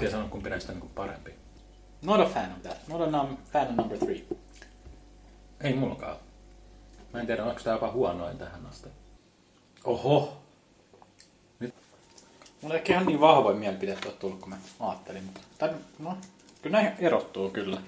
[0.00, 1.34] vaikea sanoa, kumpi näistä on niin parempi.
[2.02, 2.88] Not a fan of that.
[2.88, 4.24] Not a num- fan of number three.
[5.60, 6.16] Ei mullakaan.
[7.12, 8.88] Mä en tiedä, onko tämä jopa huonoin tähän asti.
[9.84, 10.36] Oho!
[12.60, 15.24] Mulla ei ehkä ihan niin vahvoja mielipiteitä ole tullut, kun mä ajattelin.
[15.24, 16.16] Mutta, tai, no,
[16.62, 17.82] kyllä näin erottuu kyllä.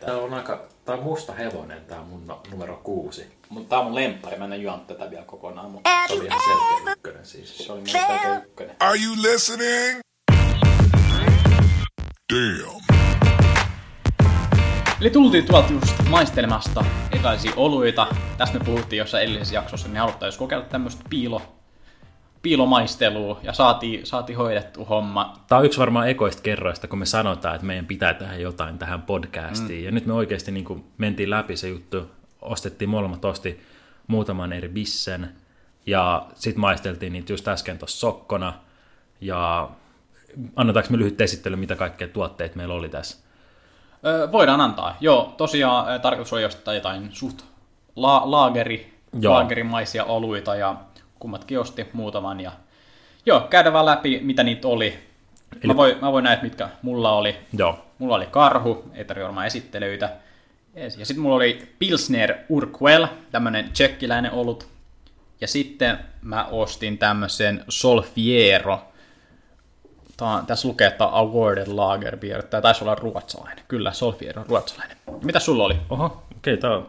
[0.00, 0.64] Tää on aika...
[0.84, 3.26] Tää on musta hevonen, tää on mun no, numero kuusi.
[3.48, 6.40] Mutta tää on mun lemppari, mä en juonut tätä vielä kokonaan, mutta Se oli ihan
[6.40, 7.58] selkeä ykkönen siis.
[7.58, 8.76] se oli mun selkeä ykkönen.
[8.80, 10.00] Are you listening?
[12.30, 12.80] Damn.
[15.00, 18.06] Eli tultiin tuolta just maistelemasta erilaisia oluita.
[18.38, 21.42] Tästä me puhuttiin jossain edellisessä jaksossa, niin haluttaisiin kokeilla tämmöistä piilo,
[22.42, 25.36] piilomaistelua ja saatiin, saatiin hoidettu homma.
[25.48, 29.02] Tämä on yksi varmaan ekoista kerroista, kun me sanotaan, että meidän pitää tehdä jotain tähän
[29.02, 29.80] podcastiin.
[29.80, 29.84] Mm.
[29.84, 32.10] Ja nyt me oikeasti niin kuin mentiin läpi se juttu,
[32.42, 33.60] ostettiin molemmat, osti
[34.06, 35.28] muutaman eri bissen.
[35.86, 38.52] Ja sitten maisteltiin niitä just äsken tuossa sokkona.
[39.20, 39.70] Ja
[40.56, 43.18] annetaanko me lyhyt esittely, mitä kaikkea tuotteita meillä oli tässä?
[44.06, 44.96] Öö, voidaan antaa.
[45.00, 47.42] Joo, tosiaan tarkoitus oli ostaa jotain suht
[47.96, 49.34] la- laageri, Joo.
[49.34, 50.76] laagerimaisia oluita ja
[51.18, 52.40] kummatkin osti muutaman.
[52.40, 52.52] Ja...
[53.26, 54.86] Joo, käydään vaan läpi, mitä niitä oli.
[55.52, 55.66] Eli...
[55.66, 57.36] Mä, voin, mä voin nähdä, mitkä mulla oli.
[57.58, 57.84] Joo.
[57.98, 60.12] Mulla oli karhu, ei tarvitse varmaan esittelyitä.
[60.74, 64.68] Ja sitten mulla oli Pilsner Urquell, tämmönen tsekkiläinen olut.
[65.40, 68.89] Ja sitten mä ostin tämmöisen Solfiero.
[70.20, 72.42] Tää, tässä lukee, että Awarded Lager Beer.
[72.42, 73.64] Tämä taisi olla ruotsalainen.
[73.68, 74.96] Kyllä, Solfiero on ruotsalainen.
[75.24, 75.76] Mitä sulla oli?
[75.90, 76.82] Oho, okei, okay, tämä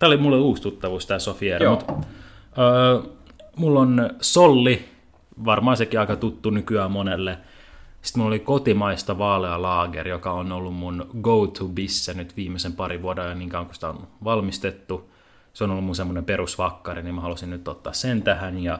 [0.00, 1.70] Tämä oli mulle uusi tuttavuus, tämä Sofiero.
[1.70, 2.06] Mut,
[2.58, 3.00] öö,
[3.56, 4.88] mulla on Solli,
[5.44, 7.38] varmaan sekin aika tuttu nykyään monelle.
[8.02, 13.24] Sitten mulla oli kotimaista vaalea laager, joka on ollut mun go-to-bisse nyt viimeisen parin vuoden
[13.24, 15.10] ajan, niin kauan kun sitä on valmistettu.
[15.52, 18.58] Se on ollut mun semmoinen perusvakkari, niin mä halusin nyt ottaa sen tähän.
[18.58, 18.78] Ja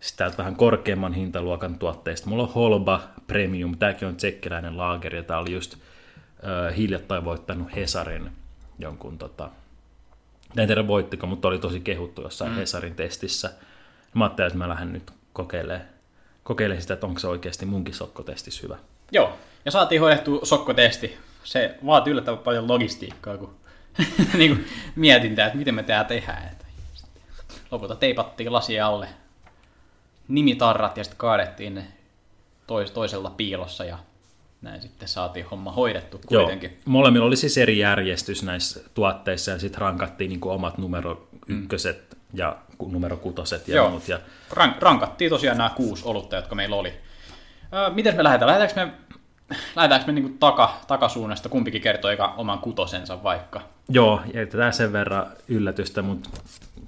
[0.00, 2.28] sitten täältä vähän korkeamman hintaluokan tuotteista.
[2.28, 7.76] Mulla on Holba Premium, tämäkin on tsekkiläinen laageri, ja tää oli just ö, hiljattain voittanut
[7.76, 8.30] Hesarin
[8.78, 9.50] jonkun tota,
[10.56, 12.56] en tiedä voittiko, mutta oli tosi kehuttu jossain mm.
[12.56, 13.50] Hesarin testissä.
[14.14, 15.88] Mä ajattelin, että mä lähden nyt kokeilemaan,
[16.42, 18.76] kokeilemaan sitä, että onko se oikeasti munkin sokkotestissä hyvä.
[19.12, 21.16] Joo, ja saatiin hoidettu sokkotesti.
[21.44, 23.54] Se vaatii yllättävän paljon logistiikkaa, kun
[24.38, 24.66] niin kuin
[24.96, 26.56] mietintää, että miten me tää tehdään.
[27.70, 29.08] Lopulta teipattiin lasia alle
[30.28, 31.84] nimitarrat ja sitten kaadettiin ne
[32.66, 33.98] tois, toisella piilossa ja
[34.62, 36.70] näin sitten saatiin homma hoidettu kuitenkin.
[36.70, 41.96] Joo, molemmilla oli siis eri järjestys näissä tuotteissa ja sitten rankattiin niin omat numero ykköset
[42.10, 42.38] mm.
[42.38, 42.56] ja
[42.86, 43.90] numero kutoset ja Joo.
[43.90, 44.08] muut.
[44.08, 46.92] Ja, Rank, rankattiin tosiaan nämä kuusi olutta, jotka meillä oli.
[47.74, 48.50] Öö, miten me lähdetään?
[48.50, 49.16] Lähdetäänkö me,
[49.76, 51.48] lähdetäänkö me niinku taka, takasuunnasta?
[51.48, 53.60] Kumpikin kertoo oman kutosensa vaikka.
[53.88, 56.30] joo, jätetään sen verran yllätystä, mutta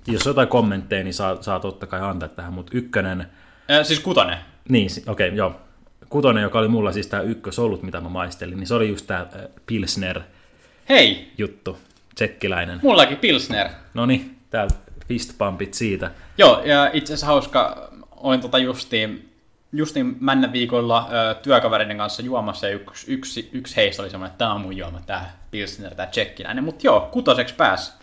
[0.06, 3.26] jos jotain kommentteja, niin saa, saa totta kai antaa tähän, mutta ykkönen,
[3.70, 4.38] Öö, siis kutonen.
[4.68, 5.60] Niin, okei, okay, joo.
[6.08, 9.26] Kutonen, joka oli mulla siis tämä ykkösolut, mitä mä maistelin, niin se oli just tämä
[9.66, 11.80] Pilsner-juttu, Hei,
[12.14, 12.80] tsekkiläinen.
[12.82, 13.68] mullakin Pilsner.
[13.94, 14.74] No niin, täällä
[15.08, 16.10] fistpumpit siitä.
[16.38, 19.32] Joo, ja itse asiassa hauska, olin tota justiin,
[19.72, 24.38] justiin männä viikolla ö, työkavereiden kanssa juomassa, ja yksi, yksi, yksi heistä oli semmoinen, että
[24.38, 26.64] tämä on mun juoma, tämä Pilsner, tämä tsekkiläinen.
[26.64, 27.99] Mutta joo, kutoseksi pääs.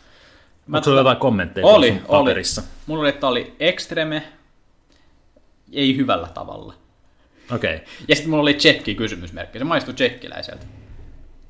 [0.73, 2.19] Onko sulla jotain kommentteja Oli, sun oli.
[2.19, 2.61] paperissa?
[2.87, 4.23] Mulla oli, että oli extreme,
[5.73, 6.73] ei hyvällä tavalla.
[7.55, 7.75] Okei.
[7.75, 7.87] Okay.
[8.07, 10.65] Ja sitten mulla oli tsekki kysymysmerkki, se maistui tsekkiläiseltä.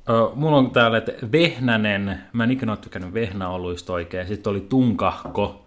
[0.08, 4.60] Ö, Mulla on täällä, että vehnänen, mä en ikinä ole tykännyt vehnäoluista oikein, sitten oli
[4.60, 5.64] tunkahko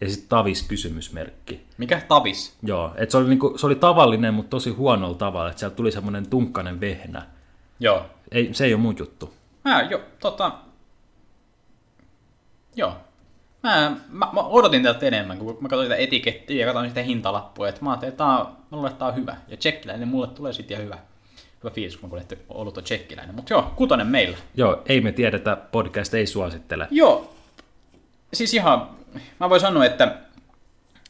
[0.00, 1.66] ja sitten tavis kysymysmerkki.
[1.78, 2.56] Mikä tavis?
[2.62, 5.92] Joo, et se oli, niinku, se oli tavallinen, mutta tosi huonolla tavalla, että sieltä tuli
[5.92, 7.26] semmoinen tunkkanen vehnä.
[7.80, 8.06] Joo.
[8.32, 9.34] Ei, se ei ole mun juttu.
[9.64, 10.52] Mä, jo, tota...
[12.76, 12.96] Joo.
[13.62, 17.68] Mä, mä, mä odotin tältä enemmän, kun mä katsoin sitä etikettiä ja katsoin sitä hintalappua,
[17.68, 19.36] että mä ajattelin, että tää on, mä luulen, että tää on hyvä.
[19.48, 20.98] Ja tsekkiläinen mulle tulee sitten ihan hyvä.
[21.62, 23.34] Hyvä fiilis, kun mä kuulin, että olut on tsekkiläinen.
[23.34, 24.36] Mutta joo, kutonen meillä.
[24.54, 26.88] Joo, ei me tiedetä, podcast ei suosittele.
[26.90, 27.34] Joo.
[28.32, 28.88] Siis ihan,
[29.40, 30.04] mä voin sanoa, että,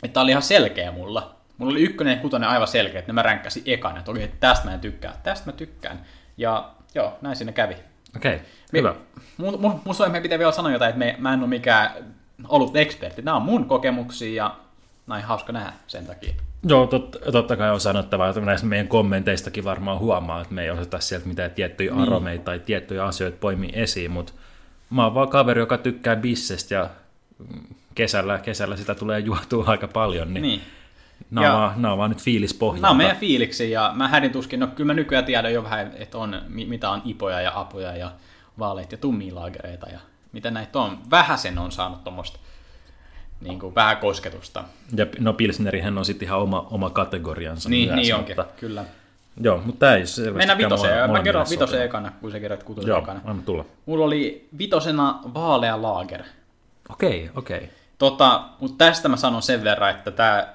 [0.03, 1.35] että tää oli ihan selkeä mulla.
[1.59, 3.99] Mulla oli ykkönen ja kutonen aivan selkeä, että ne mä ränkkäsin ekana.
[3.99, 6.07] Että okei, tästä mä en tykkää, tästä mä tykkään.
[6.37, 7.77] Ja joo, näin siinä kävi.
[8.17, 8.95] Okei, okay, Me- hyvä.
[9.37, 11.91] Mun, mun, mun meidän pitää vielä sanoa jotain, että me, mä en ole mikään
[12.49, 13.23] ollut ekspertti.
[13.23, 14.57] Nämä on mun kokemuksia ja
[15.07, 16.35] näin hauska nähdä sen takia.
[16.67, 20.71] Joo, tot, totta kai on sanottava, että näistä meidän kommenteistakin varmaan huomaa, että me ei
[20.71, 22.03] osata sieltä mitään tiettyjä niin.
[22.03, 24.33] aromeita tai tiettyjä asioita poimia esiin, mutta
[24.91, 26.91] mä oon vaan kaveri, joka tykkää bissestä ja
[27.95, 30.61] kesällä, kesällä sitä tulee juotua aika paljon, niin, Niin.
[31.31, 32.83] Nämä, Ja- on vaan, nämä on vaan nyt fiilispohjalta.
[32.83, 35.93] Nämä on meidän fiiliksi ja mä hädin tuskin, no kyllä mä nykyään tiedän jo vähän,
[35.97, 38.13] että on, mi- mitä on ipoja ja apoja ja
[38.59, 39.99] vaaleita ja tummia laagereita ja
[40.33, 40.99] mitä näitä on.
[41.11, 42.39] Vähäsen on saanut tuommoista
[43.41, 44.65] niin kuin vähän kosketusta.
[44.97, 48.85] Ja no Pilsnerihän on sitten ihan oma, oma kategoriansa Niin, myös, niin onkin, mutta, kyllä.
[49.41, 51.11] Joo, mutta tämä ei selvästi Mennään vitoseen.
[51.11, 53.21] Mä kerron vitosen ekana, kun sä kerrot kutosen Joo, ekana.
[53.25, 53.65] anna tulla.
[53.87, 56.23] Mulla oli vitosena vaalea laager.
[56.89, 57.71] Okei, okei.
[57.99, 60.49] Tota, mutta tästä mä sanon sen verran, että tämä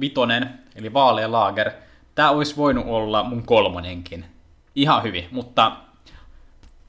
[0.00, 1.70] vitonen, eli vaalea laager,
[2.14, 4.24] tämä olisi voinut olla mun kolmonenkin.
[4.74, 5.72] Ihan hyvin, mutta,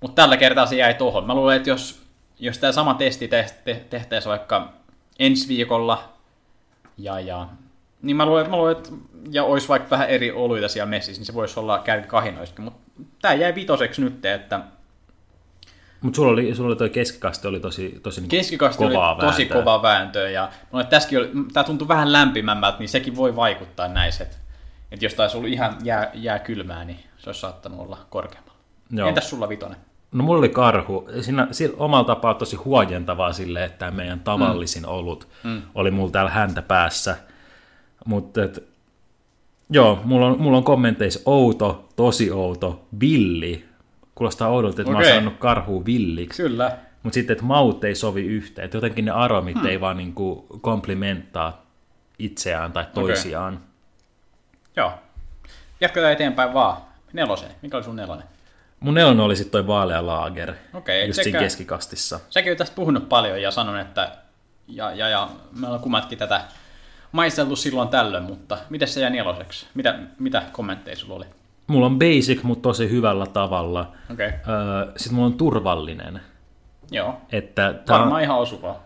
[0.02, 1.28] mutta tällä kertaa se jäi tuohon.
[1.28, 2.04] Mä luulen, että jos,
[2.40, 4.74] jos tämä sama testi te- te- tehtäisiin vaikka
[5.20, 6.14] ensi viikolla,
[6.98, 7.48] ja, ja,
[8.02, 8.90] niin mä luulen, mä luulen, että
[9.32, 12.66] ja olisi vaikka vähän eri oluita siellä messissä, niin se voisi olla kärki kahinoissakin.
[12.66, 12.80] Mutta
[13.22, 14.60] tämä jäi vitoseksi nyt, että
[16.04, 19.42] Mutta sulla oli, sulla oli toi keskikaste oli tosi, tosi niinku Keskikasti oli kovaa tosi
[19.42, 19.62] vääntöä.
[19.62, 24.24] kova vääntö ja no, tässäkin oli, tämä tuntui vähän lämpimämmältä, niin sekin voi vaikuttaa näissä.
[24.24, 28.60] Että, jos taisi ollut ihan jää, jää kylmää, niin se olisi saattanut olla korkeammalla.
[28.92, 29.08] Joo.
[29.08, 29.78] Entäs sulla vitonen?
[30.12, 31.10] No mulla oli karhu.
[31.22, 34.90] Siinä, siinä omalla tapaa tosi huojentavaa sille, että tämä meidän tavallisin mm.
[34.90, 35.62] olut mm.
[35.76, 37.18] oli mulla täällä häntä päässä.
[38.06, 38.42] Mutta
[39.70, 43.66] joo, mulla on, mulla on kommenteissa outo, tosi outo, villi.
[44.16, 45.04] Kuulostaa oudolta, että okay.
[45.04, 46.44] mä oon saanut karhua villiksi.
[46.44, 46.78] Kyllä.
[47.04, 48.66] Mutta sitten, että maut ei sovi yhteen.
[48.66, 49.66] Että jotenkin ne aromit hmm.
[49.66, 51.66] ei vaan niinku komplimenttaa
[52.20, 53.54] itseään tai toisiaan.
[53.54, 53.68] Okay.
[54.76, 54.94] Joo.
[55.82, 56.78] Jatketaan eteenpäin vaan.
[57.14, 57.52] Neloseen.
[57.62, 58.28] Mikä oli sun nelonen?
[58.80, 60.54] Mun nelonen oli sitten toi vaalea laager.
[60.74, 62.20] Okei, just siinä sekä- keskikastissa.
[62.30, 64.12] Säkin oot tästä puhunut paljon ja sanon, että
[64.68, 65.30] ja, ja, ja
[65.60, 66.42] me ollaan kummatkin tätä
[67.12, 69.68] maistellut silloin tällöin, mutta miten se jäi neloseksi?
[69.74, 71.26] Mitä, mitä kommentteja sulla oli?
[71.68, 73.92] Mulla on basic, mutta tosi hyvällä tavalla.
[74.14, 74.26] Okay.
[74.28, 76.20] Öö, sitten mulla on turvallinen.
[76.92, 77.18] joo.
[77.32, 78.84] Että tää Varmaan on, ihan osuvaa.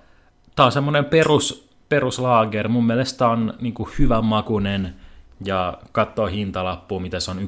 [0.56, 2.68] tää on semmoinen perus, peruslaager.
[2.68, 4.96] Mun mielestä on niinku hyvän makunen
[5.46, 7.44] ja katsoo hintalappua, mitä se on 1,80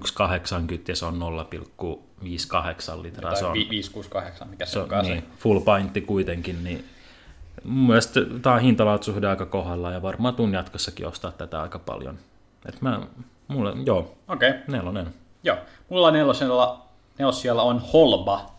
[0.87, 3.35] ja se on 0,58 litraa.
[3.35, 5.01] Se Tai on, vi- 568, mikä se, se on se.
[5.01, 6.85] niin, full pintti kuitenkin, niin
[7.63, 12.17] mun mielestä tää on hintalaatusuhde aika kohdalla ja varmaan tuun jatkossakin ostaa tätä aika paljon.
[12.65, 12.99] Et mä,
[13.49, 14.61] mulle, joo, Okei, okay.
[14.67, 15.13] nelonen.
[15.43, 15.57] joo.
[15.89, 16.85] Mulla nelosella,
[17.17, 18.51] nelossijalla on Holba.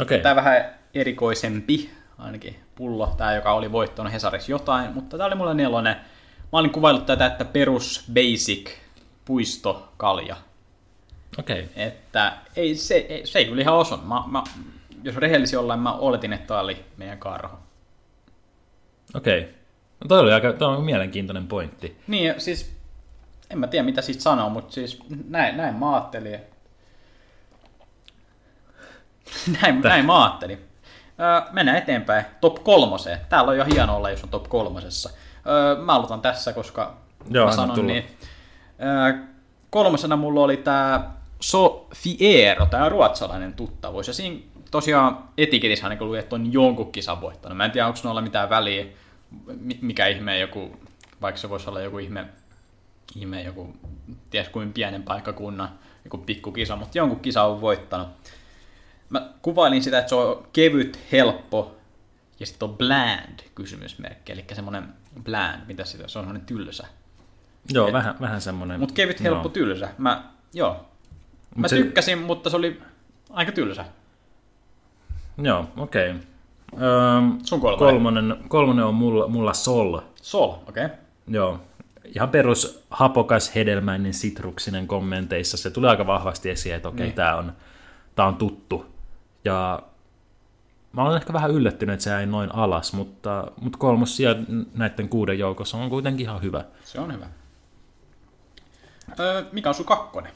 [0.00, 0.20] Okei.
[0.20, 5.54] Tämä vähän erikoisempi, ainakin pullo, tämä joka oli voittanut Hesarissa jotain, mutta tämä oli mulla
[5.54, 5.96] nelonen.
[6.52, 8.70] Mä olin kuvaillut tätä, että perus basic
[9.24, 10.36] puistokalja.
[11.38, 11.68] Okei.
[11.76, 14.08] Että ei, se, ei, se ei kyllä ihan osunut.
[14.08, 14.44] Mä, mä,
[15.02, 17.58] jos rehellisi ollaan, mä oletin, että tämä oli meidän karho.
[19.14, 19.54] Okei.
[20.00, 21.96] No toi oli aika toi on mielenkiintoinen pointti.
[22.06, 22.75] Niin, siis
[23.50, 26.40] en mä tiedä mitä siitä sanoo, mutta siis näin, näin mä ajattelin.
[29.62, 30.58] näin, näin mä ajattelin.
[31.20, 32.24] Öö, mennään eteenpäin.
[32.40, 33.18] Top kolmoseen.
[33.28, 35.10] Täällä on jo hieno olla, jos on top kolmosessa.
[35.46, 36.94] Öö, mä aloitan tässä, koska
[37.30, 37.86] Joo, mä sanon tulla.
[37.92, 38.04] niin.
[38.82, 39.24] Öö,
[39.70, 41.10] kolmosena mulla oli tää
[41.40, 44.08] Sofiero, tää ruotsalainen tuttavuus.
[44.08, 44.40] Ja siinä
[44.70, 47.56] tosiaan etiketissä ainakin luki, että on jonkun kisan voittanut.
[47.56, 48.84] Mä en tiedä, onko noilla mitään väliä,
[49.46, 50.76] mi- mikä ihme joku,
[51.22, 52.26] vaikka se voisi olla joku ihme,
[53.14, 53.76] ihme joku,
[54.30, 55.68] ties kuin pienen paikkakunnan,
[56.04, 58.08] joku pikkukisa, mutta jonkun kisa on voittanut.
[59.10, 61.76] Mä kuvailin sitä, että se on kevyt, helppo
[62.40, 64.88] ja sitten on bland kysymysmerkki, eli semmoinen
[65.22, 66.86] bland, mitä sitä, se on semmoinen tylsä.
[67.72, 68.80] Joo, vähän, vähän semmoinen.
[68.80, 69.88] Mutta kevyt, helppo, tylsä.
[69.98, 70.72] Mä, joo.
[70.74, 70.80] Mä
[71.60, 72.82] Mut se- tykkäsin, mutta se oli
[73.30, 73.84] aika tylsä.
[75.38, 76.08] Joo, okei.
[76.08, 77.78] Öö, Sun kolmonen.
[77.78, 80.00] kolmonen, kolmonen on mulla, mulla sol.
[80.22, 80.84] Sol, okei.
[80.84, 80.96] Okay.
[81.28, 81.60] Joo.
[82.14, 85.56] Ihan perus hapokas, hedelmäinen, sitruksinen kommenteissa.
[85.56, 87.06] Se tuli aika vahvasti esiin, että okei, Niin.
[87.08, 87.16] niin.
[87.16, 87.52] tämä on,
[88.14, 88.86] tää on tuttu.
[89.44, 89.82] Ja
[90.92, 94.36] mä olen ehkä vähän yllättynyt, että se jäi noin alas, mutta, mutta kolmos sija
[94.74, 96.64] näiden kuuden joukossa on kuitenkin ihan hyvä.
[96.84, 97.26] Se on hyvä.
[99.20, 100.32] Öö, mikä on sun kakkonen?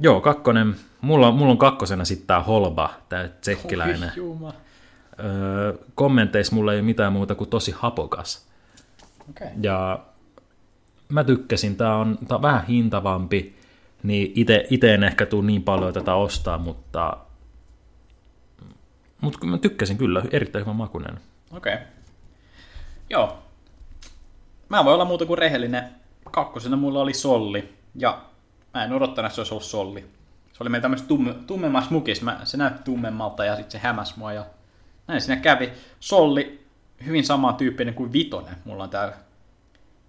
[0.00, 0.76] Joo, kakkonen.
[1.00, 4.12] Mulla, mulla on kakkosena sitten tämä Holba, tämä tsekkiläinen.
[4.42, 4.52] Oi.
[5.24, 8.46] Öö, kommenteissa mulla ei ole mitään muuta kuin tosi hapokas.
[9.30, 9.46] Okei.
[9.46, 9.58] Okay.
[9.62, 9.98] Ja
[11.08, 13.56] mä tykkäsin, tää on, tää on vähän hintavampi,
[14.02, 17.16] niin ite, ite en ehkä tuu niin paljon tätä ostaa, mutta,
[19.20, 21.20] mutta mä tykkäsin kyllä, erittäin hyvä makunen.
[21.50, 21.74] Okei.
[21.74, 21.86] Okay.
[23.10, 23.38] Joo.
[24.68, 25.84] Mä voin olla muuta kuin rehellinen.
[26.30, 27.74] Kakkosena mulla oli solli.
[27.94, 28.22] Ja
[28.74, 30.00] mä en odottanut, että se olisi ollut solli.
[30.52, 32.24] Se oli meillä tämmöisessä tumme, tummemmassa mukissa.
[32.24, 34.32] Mä, se näytti tummemmalta ja sitten se hämäs mua.
[34.32, 34.46] Ja
[35.06, 35.72] näin siinä kävi.
[36.00, 36.64] Solli,
[37.06, 39.14] hyvin samantyyppinen kuin vitonen mulla on täällä.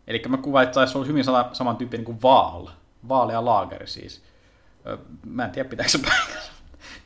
[0.10, 2.68] Eli mä kuvain, että taisi olla hyvin sama- samantyyppinen kuin vaal.
[3.10, 4.24] Vaalea laageri siis.
[4.88, 6.51] Ö, Mä en tiedä, pitääkö se paikassa.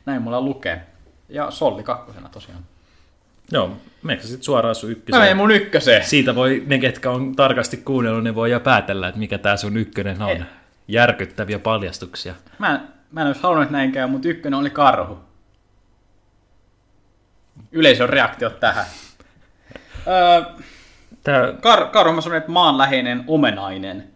[0.06, 0.86] Näin mulla lukee.
[1.28, 2.60] Ja solli kakkosena tosiaan.
[3.52, 5.22] Joo, meneekö sitten suoraan sun Mä ykköseen?
[5.22, 6.04] menen mun ykköseen.
[6.04, 9.76] Siitä voi, ne ketkä on tarkasti kuunnellut, ne voi jo päätellä, että mikä tää sun
[9.76, 10.30] ykkönen on.
[10.30, 10.42] Ei.
[10.88, 12.34] Järkyttäviä paljastuksia.
[12.58, 12.80] Mä en,
[13.12, 15.18] mä en olisi halunnut näin käy, mutta ykkönen oli karhu.
[17.72, 18.84] Yleisön reaktiot tähän.
[20.06, 20.42] Öö,
[21.24, 21.52] Tää,
[21.92, 24.10] kar, sanoin, että maanläheinen omenainen.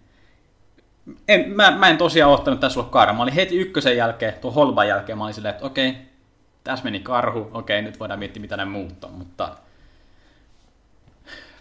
[1.28, 3.14] en, mä, mä en tosiaan ottanut tässä ollut karhu.
[3.16, 5.94] Mä olin heti ykkösen jälkeen, tuon holban jälkeen, mä olin silleen, että okei,
[6.64, 9.56] tässä meni karhu, okei, nyt voidaan miettiä, mitä ne muuttaa, mutta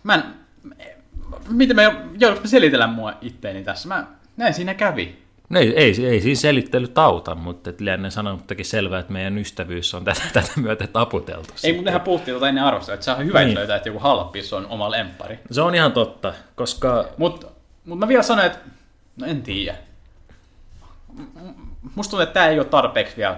[0.04, 0.24] mä en,
[1.50, 1.82] miten mä
[2.20, 3.88] joudunko mä selitellä mua itteeni tässä?
[3.88, 5.27] Mä, näin siinä kävi.
[5.50, 9.94] No ei, ei, ei siinä selittely tauta, mutta et lienee sanomattakin selvää, että meidän ystävyys
[9.94, 11.54] on tätä, tätä myötä taputeltu.
[11.64, 13.46] Ei, mutta nehän puhuttiin tuota ennen arvostelua, että se on hyvä, Niin.
[13.48, 13.56] niin.
[13.58, 15.40] löytää, että joku halppis on oma lempari.
[15.52, 17.48] Se on ihan totta, koska Mutta
[17.86, 18.60] mut mä vielä sanoin, että
[19.18, 19.78] no en tiedä.
[21.96, 23.38] Musta tuntuu, että tämä ei ole tarpeeksi vielä,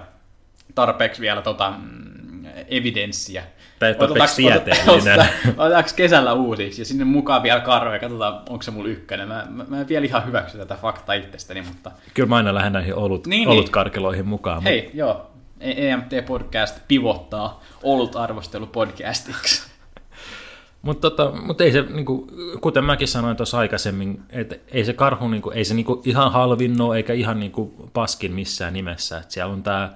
[0.74, 3.44] tarpeeksi vielä tota, mm, evidenssiä.
[3.80, 8.88] Tai tarpeeksi Otetaanko- kesällä uusiksi ja sinne mukaan vielä karve ja katsotaan, onko se mulla
[8.88, 9.28] ykkönen.
[9.28, 12.72] Mä, mä, mä en vielä ihan hyväksy tätä faktaa itsestäni, mutta kyllä mä aina lähden
[12.72, 14.62] näihin olut, Niin, niin, olutkarkeloihin mukaan.
[14.62, 15.30] hei, joo.
[15.60, 19.62] E- EMT Podcast pivottaa olut arvostelupodcastiksi.
[20.82, 22.26] Mutta tota, mut ei se, niinku,
[22.60, 26.80] kuten mäkin sanoin tuossa aikaisemmin, että ei se karhu niinku, ei se niinku ihan halvin
[26.80, 29.18] ole, eikä ihan niinku paskin missään nimessä.
[29.18, 29.90] Et siellä on tämä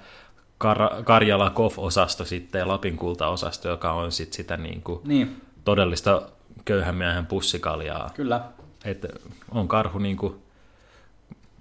[0.59, 6.23] Kar- Karjala Kof-osasto sitten ja Lapin kulta-osasto, joka on sit sitä niinku Niin, todellista
[6.65, 8.11] köyhän miehen pussikaljaa.
[8.15, 8.41] kyllä.
[8.85, 9.07] Et
[9.51, 10.43] on karhu niinku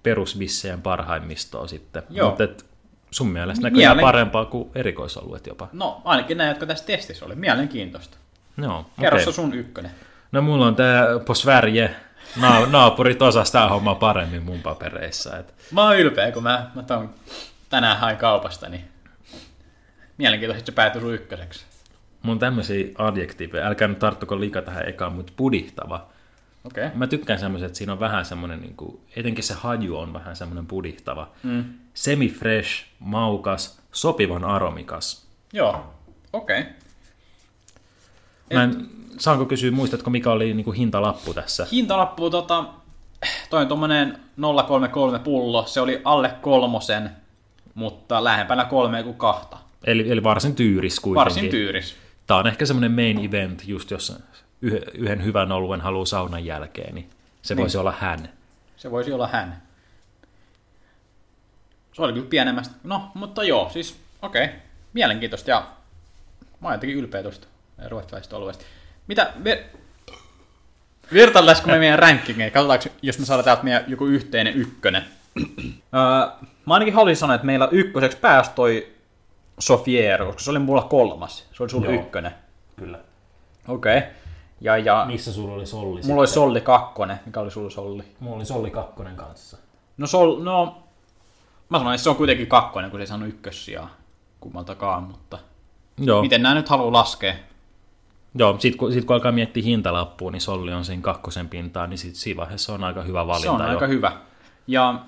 [0.03, 2.03] perusbisseen parhaimmistoa sitten.
[2.09, 2.29] Joo.
[2.29, 2.65] Mutta et
[3.12, 5.67] sun mielestä näköjään Mielen- parempaa kuin erikoisalueet jopa.
[5.73, 7.35] No, ainakin nämä, jotka tässä testissä oli.
[7.35, 8.17] Mielenkiintoista.
[8.57, 9.91] Joo, Kerro se sun ykkönen.
[10.31, 11.95] No mulla on tää Sverige.
[12.41, 15.38] Na- naapurit osas tää homma paremmin mun papereissa.
[15.38, 17.09] Et Mä oon ylpeä, kun mä, mä ton
[17.74, 18.84] tänään hain kaupasta, niin
[20.18, 21.65] mielenkiintoisesti se päätyi sun ykköseksi.
[22.22, 26.08] mun tämmöisiä adjektiiveja, älkää nyt tarttuko liikaa tähän ekaan, mutta pudihtava.
[26.65, 26.86] Okei.
[26.86, 26.98] Okay.
[26.98, 30.36] Mä tykkään semmoisen, että siinä on vähän semmoinen, niin kuin, etenkin se haju on vähän
[30.36, 31.32] semmoinen pudihtava.
[31.44, 31.63] Mm.
[31.94, 35.27] Semi-fresh, maukas, sopivan aromikas.
[35.53, 35.94] Joo,
[36.34, 36.62] okei.
[36.62, 36.74] Okay.
[38.53, 38.88] Mä en,
[39.18, 41.68] saanko kysyä, muistatko mikä oli niin kuin hintalappu tässä?
[41.72, 42.65] Hintalappu, tota,
[43.50, 44.20] toi on tommonen
[44.68, 47.23] 033 pullo, se oli alle kolmosen,
[47.74, 49.58] mutta lähempänä kolmea kuin kahta.
[49.84, 51.34] Eli, eli varsin tyyris kuitenkin.
[51.36, 51.96] Varsin tyyris.
[52.27, 54.18] Tämä on ehkä semmoinen main event, just jos
[54.62, 57.10] yh- yhden hyvän oluen haluaa saunan jälkeen, niin
[57.42, 57.62] se Niin.
[57.62, 58.30] voisi olla hän.
[58.77, 59.62] Se voisi olla hän.
[61.94, 62.75] Se oli kyllä pienemmästä.
[62.84, 64.46] No, mutta joo, siis okei.
[64.46, 64.56] Okay.
[64.94, 65.68] Mielenkiintoista ja
[66.62, 67.48] mä oon jotenkin ylpeä tuosta
[67.88, 68.65] ruotsalaisesta oluesta.
[69.08, 69.58] Mitä, ver...
[71.13, 72.51] vertaillaanko me meidän rankingeen?
[72.51, 75.03] Katsotaanko, jos me saadaan täältä meidän joku yhteinen ykkönen.
[75.94, 78.93] öö, mä ainakin haluaisin sanoa, että meillä ykköseksi pääsi toi
[79.60, 81.48] Sofiero, koska se oli mulla kolmas.
[81.51, 82.01] Se oli sulla Joo.
[82.01, 82.32] ykkönen.
[82.75, 83.00] Kyllä.
[83.67, 83.98] Okei.
[83.98, 84.10] Okay.
[84.62, 87.20] Ja, ja Missä sulla oli Solli mulla oli Solli kakkonen.
[87.25, 88.03] Mikä oli sulla Solli?
[88.20, 89.58] Mulla oli Solli kakkonen kanssa.
[89.98, 90.84] No, sol, no
[91.70, 93.89] mä sanoin, että se on kuitenkin kakkonen, kun se ei saanut ykkössijaa
[94.39, 95.39] kummaltakaan, mutta
[95.98, 97.34] Joo, miten nämä nyt haluaa laskea?
[98.36, 101.98] Joo sit, kun, sit kun alkaa miettiä hintalappua, niin Solli on siinä kakkosen pintaan, niin
[101.98, 103.67] sit siinä vaiheessa on aika hyvä valinta Se on jo.
[103.67, 104.12] aika hyvä.
[104.67, 105.00] Ja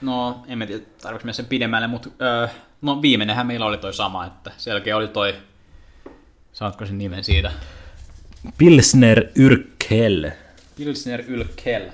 [0.00, 2.48] no, en mä tiedä, tarvitsen mennä sen pidemmälle, mutta öö,
[2.82, 5.34] no viimeinenhän meillä oli toi sama, että selkeä oli toi,
[6.52, 7.52] saatko sen nimen siitä?
[8.58, 10.30] Pilsner Yrkel.
[10.76, 11.88] Pilsner Ylkel.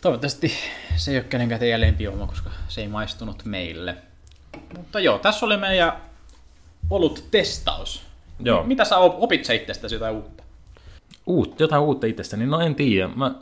[0.00, 0.52] Toivottavasti
[0.96, 3.96] se ei ole kenenkään teidän lempijuoma, koska se ei maistunut meille.
[4.76, 5.92] Mutta joo, tässä oli meidän
[6.90, 8.02] ollut testaus.
[8.40, 8.62] Joo.
[8.62, 10.42] Mitä sä op- opit sä itsestäsi jotain uutta?
[11.26, 13.08] Uut, jotain uutta itsestäni, no en tiedä.
[13.08, 13.34] Mä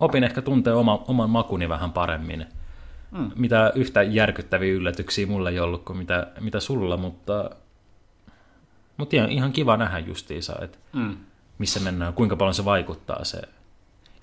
[0.00, 2.46] opin ehkä tuntea oma, oman makuni vähän paremmin.
[3.10, 3.30] Mm.
[3.36, 7.50] Mitä yhtä järkyttäviä yllätyksiä mulla ei ollut kuin mitä, mitä sulla, mutta,
[8.96, 11.16] mutta ihan, ihan kiva nähdä justiinsa, että Mm.
[11.58, 13.42] missä mennään, kuinka paljon se vaikuttaa se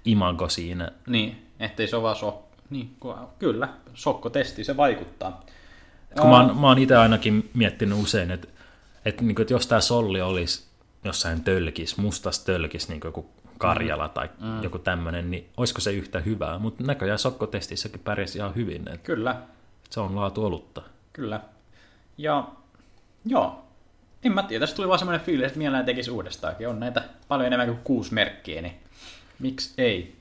[0.06, 0.92] imago siinä.
[1.08, 2.51] Niin, ettei se ole vaan sok...
[2.70, 2.96] Niin,
[3.40, 5.46] kyllä, sokkotesti, se vaikuttaa.
[6.22, 8.48] Kun mä oon, mä oon itse ainakin miettinyt usein, että,
[9.06, 10.71] että, niin kuin, että jos tämä solli olisi
[11.03, 14.63] jossain tölkis, mustas tölkis, niin kuin joku Karjala tai mm.
[14.63, 16.60] joku tämmöinen, niin olisiko se yhtä hyvää?
[16.60, 19.41] Mutta näköjään sokkotestissäkin pärjäsi ihan hyvin, että Kyllä,
[19.89, 20.81] se on laatu olutta.
[21.13, 21.41] kyllä.
[22.17, 22.48] Ja
[23.25, 23.65] joo,
[24.24, 26.67] en mä tiedä, tässä tuli vaan semmoinen fiilis, että mielellään tekisi uudestaankin.
[26.67, 28.74] On näitä paljon enemmän kuin kuusi merkkiä, niin
[29.39, 30.15] miksi ei?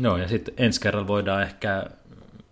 [0.00, 1.86] Joo, ja sitten ensi kerralla voidaan ehkä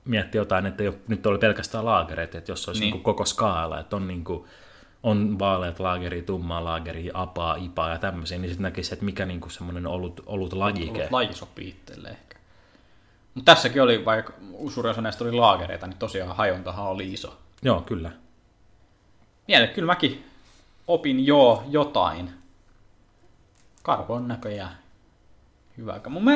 [0.05, 2.93] miettiä jotain, että ole, nyt oli pelkästään laagereita, että jos olisi niin.
[2.93, 4.45] niin koko skaala, että on, niin kuin,
[5.05, 9.41] on vaaleat laageri, tummaa laageri, apaa, ipaa ja tämmöisiä, niin sitten näkisi, että mikä niin
[9.41, 10.99] kuin semmoinen olut, olut lajike.
[10.99, 12.37] Ollut laji sopii itselle ehkä.
[13.35, 14.33] Mutta tässäkin oli, vaikka
[14.69, 17.39] suuri osa näistä oli laagereita, niin tosiaan hajontahan oli iso.
[17.63, 18.11] Joo, kyllä.
[19.49, 20.25] Miele, kyllä mäkin
[20.87, 22.31] opin jo jotain.
[23.83, 24.79] Karvo on näköjään
[25.79, 26.01] hyvä.
[26.09, 26.33] Mun mä,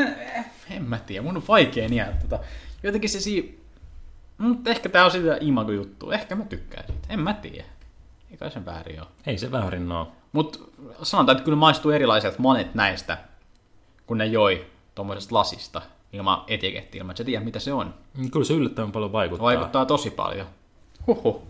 [0.71, 2.39] en mä tiedä, mun on vaikea niellä tota.
[2.83, 3.65] Jotenkin se si...
[4.39, 6.11] Mutta ehkä tää on sitä imago-juttu.
[6.11, 7.09] Ehkä mä tykkään siitä.
[7.11, 7.78] En mä tiedä.
[8.31, 9.09] Eikä sen väärin ole.
[9.27, 10.07] Ei se väärin ole.
[10.33, 10.59] Mutta
[11.03, 13.19] sanotaan, että kyllä maistuu erilaiselta monet näistä,
[14.07, 15.83] kun ne joi tuommoisesta lasista.
[16.13, 17.95] ilman etikettiä, ilman että sä tiedät, mitä se on.
[18.33, 19.45] Kyllä se yllättävän paljon vaikuttaa.
[19.45, 20.47] Vaikuttaa tosi paljon.
[21.07, 21.43] Huhhuh.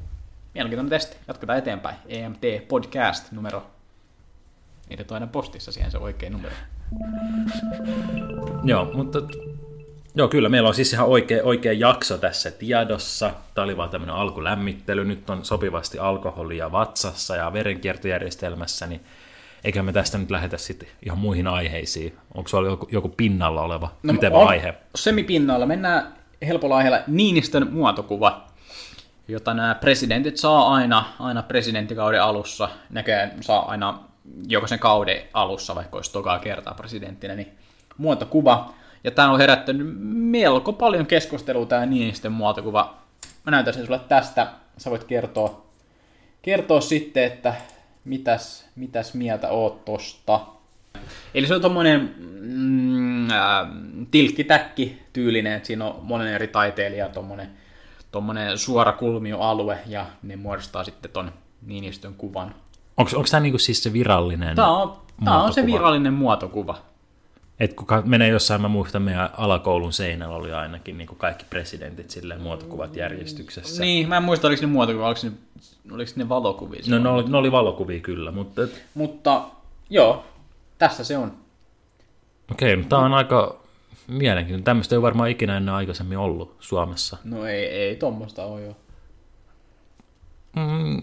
[0.55, 1.17] Mielenkiintoinen testi.
[1.29, 1.97] Jatketaan eteenpäin.
[2.07, 3.67] EMT Podcast numero.
[4.89, 6.55] Niitä on aina postissa siihen se oikein numero.
[8.65, 9.19] Joo, mutta
[10.19, 13.31] joo, kyllä meillä on siis ihan oikea, oikea jakso tässä tiedossa.
[13.55, 15.05] Tämä oli vaan tämmöinen alkulämmittely.
[15.05, 19.01] Nyt on sopivasti alkoholia vatsassa ja verenkiertojärjestelmässä, niin
[19.65, 22.15] eikä me tästä nyt lähetä sitten ihan muihin aiheisiin.
[22.35, 24.75] Onko sulla joku, joku pinnalla oleva no, kytevä on aihe?
[24.95, 25.67] Semipinnalla.
[25.67, 26.13] Mennään
[26.47, 28.47] helpolla aiheella Niinistön muotokuva,
[29.29, 32.69] jota nämä presidentit saa aina, aina presidenttikauden alussa.
[32.91, 33.99] Näköjään saa aina
[34.49, 37.59] jokaisen kauden alussa, vaikka olisi tokaa kertaa presidenttinä, niin
[37.99, 38.75] muotokuva.
[39.09, 42.95] Ja tämä on herättänyt melko paljon keskustelua tämä Niinistön muotokuva.
[43.47, 44.47] Mä näytän sen sulle tästä.
[44.79, 45.67] Sä voit kertoa,
[46.43, 47.55] kertoa sitten, että
[48.05, 50.41] mitäs, mitäs mieltä oot tosta.
[51.35, 53.69] Eli se on tommonen mm, äh,
[54.11, 57.51] tilkkitäkki tyylinen, että siinä on monen eri taiteilija tommonen,
[58.13, 61.33] tommonen suora kulmioalue ja ne muodostaa sitten ton
[61.67, 62.55] Niinistön kuvan.
[62.97, 66.79] Onko, tämä niinku siis se virallinen Tämä on, tää on se virallinen muotokuva.
[67.61, 72.11] Et kun menee jossain, mä muistan meidän alakoulun seinällä oli ainakin niin kuin kaikki presidentit
[72.11, 73.83] silleen muotokuvat järjestyksessä.
[73.83, 75.33] Niin, mä en muista, oliko ne muotokuva, oliko ne,
[75.93, 76.83] oliko ne valokuvia.
[76.89, 79.45] No ne oli, ne oli valokuvia kyllä, mutta et, Mutta
[79.91, 80.25] joo,
[80.79, 81.33] tässä se on.
[82.53, 83.61] okei, okay, tämä on aika
[84.07, 84.65] mielenkiintoinen.
[84.65, 87.17] Tämmöistä ei varmaan ikinä ennen aikaisemmin ollut Suomessa.
[87.25, 88.77] No ei, ei tommosta ole jo.
[90.57, 91.03] Mm,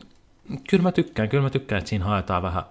[0.69, 2.63] kyllä mä tykkään, kyllä mä tykkään, että siinä haetaan vähän,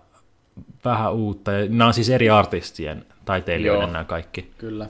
[0.84, 1.52] vähän uutta.
[1.52, 3.92] Ja nämä on siis eri artistien, taiteilijoiden Joo.
[3.92, 4.50] nämä kaikki.
[4.58, 4.88] Kyllä.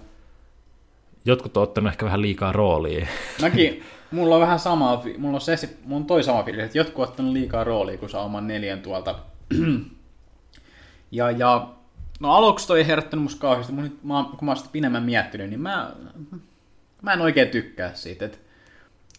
[1.25, 3.07] Jotkut on ottanut ehkä vähän liikaa roolia.
[3.43, 7.05] Mäkin, mulla on vähän sama, mulla on, se, mulla on toi sama fiilis, että jotkut
[7.05, 9.15] on ottanut liikaa roolia, kun saa oman neljän tuolta.
[11.11, 11.69] ja, ja
[12.21, 15.03] no aluksi toi ei herättänyt musta kauheasti, mun nyt, mä, kun mä oon sitä pidemmän
[15.03, 15.93] miettinyt, niin mä,
[17.03, 18.25] mä en oikein tykkää siitä.
[18.25, 18.41] Et,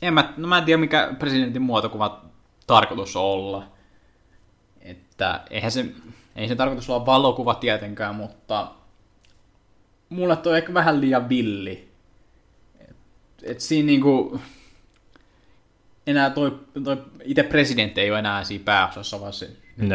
[0.01, 2.21] en mä, no mä en tiedä mikä presidentin muotokuva
[2.67, 3.67] tarkoitus on olla.
[4.81, 5.85] Että eihän se,
[6.35, 8.71] ei se tarkoitus olla valokuva tietenkään, mutta
[10.09, 11.91] mulle toi ehkä vähän liian villi.
[13.43, 14.41] Et siinä niinku,
[16.07, 19.49] enää toi, toi itse presidentti ei ole enää siinä pääosassa, vaan se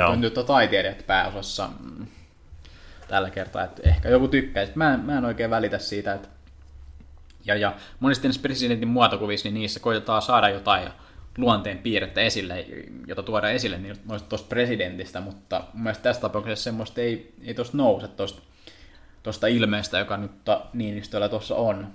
[0.08, 2.06] on nyt on taiteilijat pääosassa mm,
[3.08, 4.66] tällä kertaa, että ehkä joku tykkää.
[4.74, 6.28] Mä en, mä en oikein välitä siitä, että
[7.44, 10.88] ja, ja monesti näissä presidentin muotokuvissa, niin niissä koitetaan saada jotain
[11.38, 12.66] luonteen piirrettä esille,
[13.06, 17.54] jota tuoda esille niin noista tuosta presidentistä, mutta mun mielestä tässä tapauksessa semmoista ei, ei
[17.54, 18.42] tuosta nouse tuosta
[19.22, 21.86] tuosta ilmeestä, joka nyt ta- Niinistöllä tuossa on.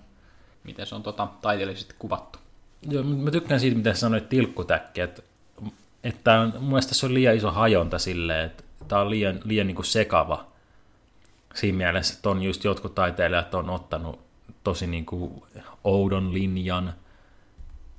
[0.64, 2.40] Miten se on tota, taiteellisesti kuvattu.
[2.90, 5.22] Joo, mä tykkään siitä, mitä sanoit tilkkutäkki, että,
[6.04, 9.76] että mun mielestä tässä on liian iso hajonta silleen, että tämä on liian, liian niin
[9.76, 10.46] kuin sekava
[11.54, 14.20] siinä mielessä, että on just jotkut taiteilijat on ottanut
[14.64, 15.44] tosi niin kuin
[15.84, 16.94] oudon linjan,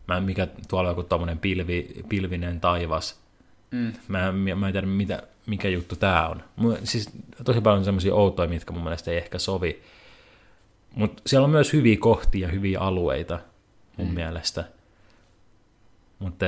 [0.07, 3.21] mä, mikä tuolla on joku tommonen pilvi, pilvinen taivas,
[3.71, 3.93] Mm.
[4.09, 6.43] mä, mä en tiedä mitä, mikä juttu tämä on.
[6.61, 7.11] Mu- Siis
[7.45, 9.83] tosi paljon semmoisia outoja, mitkä mun mielestä ei ehkä sovi.
[10.95, 13.39] Mutta siellä on myös hyviä kohtia ja hyviä alueita
[13.97, 14.15] mun mm.
[14.15, 14.65] mielestä.
[16.19, 16.47] Mutta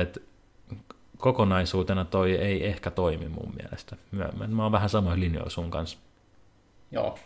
[1.17, 3.95] kokonaisuutena toi ei ehkä toimi mun mielestä.
[4.11, 5.97] Mä, mä, mä oon vähän samoin linjoilla sun kanssa.
[6.91, 7.19] Joo.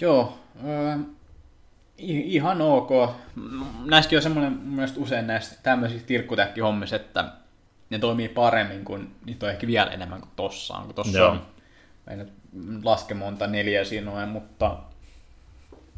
[0.00, 0.38] Joo.
[0.66, 0.98] Öö,
[2.02, 2.90] ihan ok.
[3.84, 7.24] Näissäkin on semmoinen mun mielestä usein näissä tämmöisissä tirkkutäkkihommissa, että
[7.90, 10.86] ne toimii paremmin kuin, niitä on ehkä vielä enemmän kuin tossa on.
[10.86, 11.30] Kun tossa Joo.
[11.30, 11.46] on,
[12.08, 12.32] en nyt
[12.84, 13.80] laske monta neljä
[14.22, 14.76] on, mutta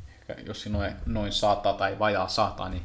[0.08, 2.82] ehkä jos on noin sata tai vajaa sata, niin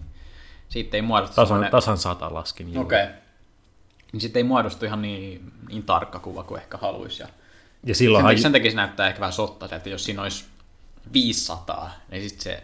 [0.70, 2.78] siitä ei muodostu Tasan, semmoinen- tasan sata laskin.
[2.78, 3.04] Okei.
[3.04, 3.16] Okay.
[4.12, 7.24] Niin sitten ei muodostu ihan niin, niin tarkka kuva kuin ehkä haluaisi.
[7.24, 7.28] Ja
[7.84, 10.46] Ja sen, silloinhan, takia, sen takia se näyttää ehkä vähän sotta, että jos siinä olisi
[11.14, 12.64] 500, niin sitten se...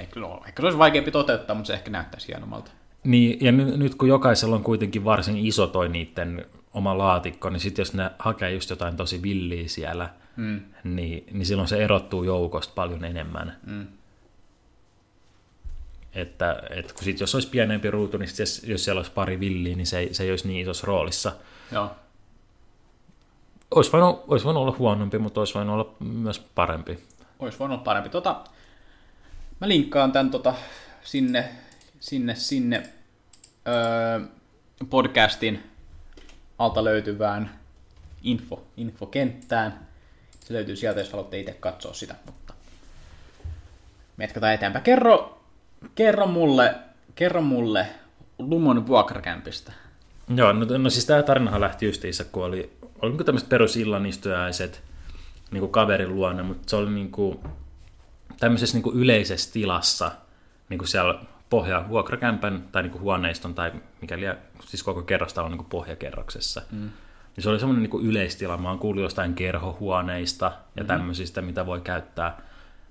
[0.00, 2.70] Ehkä, no, ehkä se olisi vaikeampi toteuttaa, mutta se ehkä näyttäisi hienommalta.
[3.04, 7.82] Niin, ja nyt, kun jokaisella on kuitenkin varsin iso toi niiden oma laatikko, niin sitten
[7.82, 10.60] jos ne hakee just jotain tosi villiä siellä, mm.
[10.84, 13.56] niin, niin silloin se erottuu joukosta paljon enemmän.
[13.66, 13.86] Mm.
[16.12, 19.40] Että, että kun sit, jos olisi pienempi ruutu, niin sit jos, jos siellä olisi pari
[19.40, 21.32] villiä, niin se ei, se ei olisi niin isossa roolissa.
[21.72, 21.90] Joo.
[23.70, 26.98] Olisi voinut, olisi voinut olla huonompi, mutta olisi voinut olla myös parempi.
[27.38, 28.08] Olisi voinut olla parempi.
[28.08, 28.44] Tota,
[29.60, 30.54] mä linkkaan tämän tota,
[31.02, 31.48] sinne,
[32.00, 32.82] sinne, sinne
[33.68, 34.20] öö,
[34.90, 35.70] podcastin
[36.58, 37.50] alta löytyvään
[38.22, 39.86] info, infokenttään.
[40.40, 42.14] Se löytyy sieltä, jos haluatte itse katsoa sitä.
[42.26, 42.54] Mutta
[44.16, 44.82] me jatketaan eteenpäin.
[44.82, 45.42] Kerro,
[45.94, 46.74] kerro mulle,
[47.14, 47.86] kerro mulle
[48.38, 49.72] Lumon vuokrakämpistä.
[50.34, 54.82] Joo, no, no siis tämä tarinahan lähti justiinsa, kun oli, oli niin tämmöiset perusillanistujaiset
[55.50, 57.40] niin kaverin luona, mutta se oli niin kuin,
[58.40, 60.10] tämmöisessä niin kuin yleisessä tilassa,
[60.68, 64.22] niin kuin siellä pohja vuokrakämpän tai niin kuin huoneiston tai mikäli,
[64.66, 66.62] siis koko kerrostalon niin kuin pohjakerroksessa.
[66.72, 66.90] Mm.
[67.36, 68.56] Niin se oli semmoinen niin kuin yleistila.
[68.56, 70.86] Mä oon kuullut jostain kerhohuoneista ja mm-hmm.
[70.86, 72.40] tämmöisistä, mitä voi käyttää.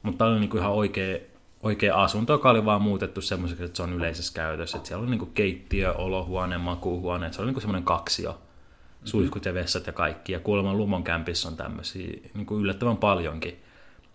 [0.04, 1.18] Mutta oli niin kuin ihan oikea,
[1.64, 4.78] oikea asunto, joka oli vaan muutettu semmoiseksi, että se on yleisessä käytössä.
[4.78, 7.26] Että siellä oli niin kuin keittiö, olohuone, makuuhuone.
[7.26, 8.32] Että se oli niin kuin semmoinen kaksio.
[8.32, 9.08] Mm-hmm.
[9.08, 10.32] Suihkut ja vessat ja kaikki.
[10.32, 13.60] Ja kuulemma Lumon kämpissä on tämmöisiä niin kuin yllättävän paljonkin.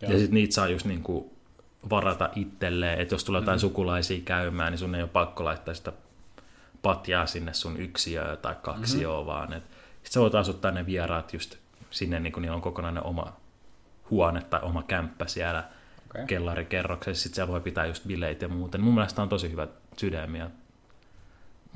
[0.05, 0.13] Joo.
[0.13, 1.31] Ja sitten niitä saa just niin kuin
[1.91, 3.61] varata itselleen, että jos tulee jotain mm.
[3.61, 5.93] sukulaisia käymään, niin sun ei ole pakko laittaa sitä
[6.83, 9.27] patjaa sinne sun yksiöön tai kaksi mm-hmm.
[9.27, 11.57] vaan että sit sä voit asuttaa ne vieraat just
[11.91, 13.33] sinne, niin kun niillä on kokonainen oma
[14.11, 15.65] huone tai oma kämppä siellä
[16.11, 16.27] okay.
[16.27, 18.79] kellarikerroksessa, sitten siellä voi pitää just bileitä ja muuta.
[18.79, 20.53] Mun mielestä on tosi hyvä sydämi ja mun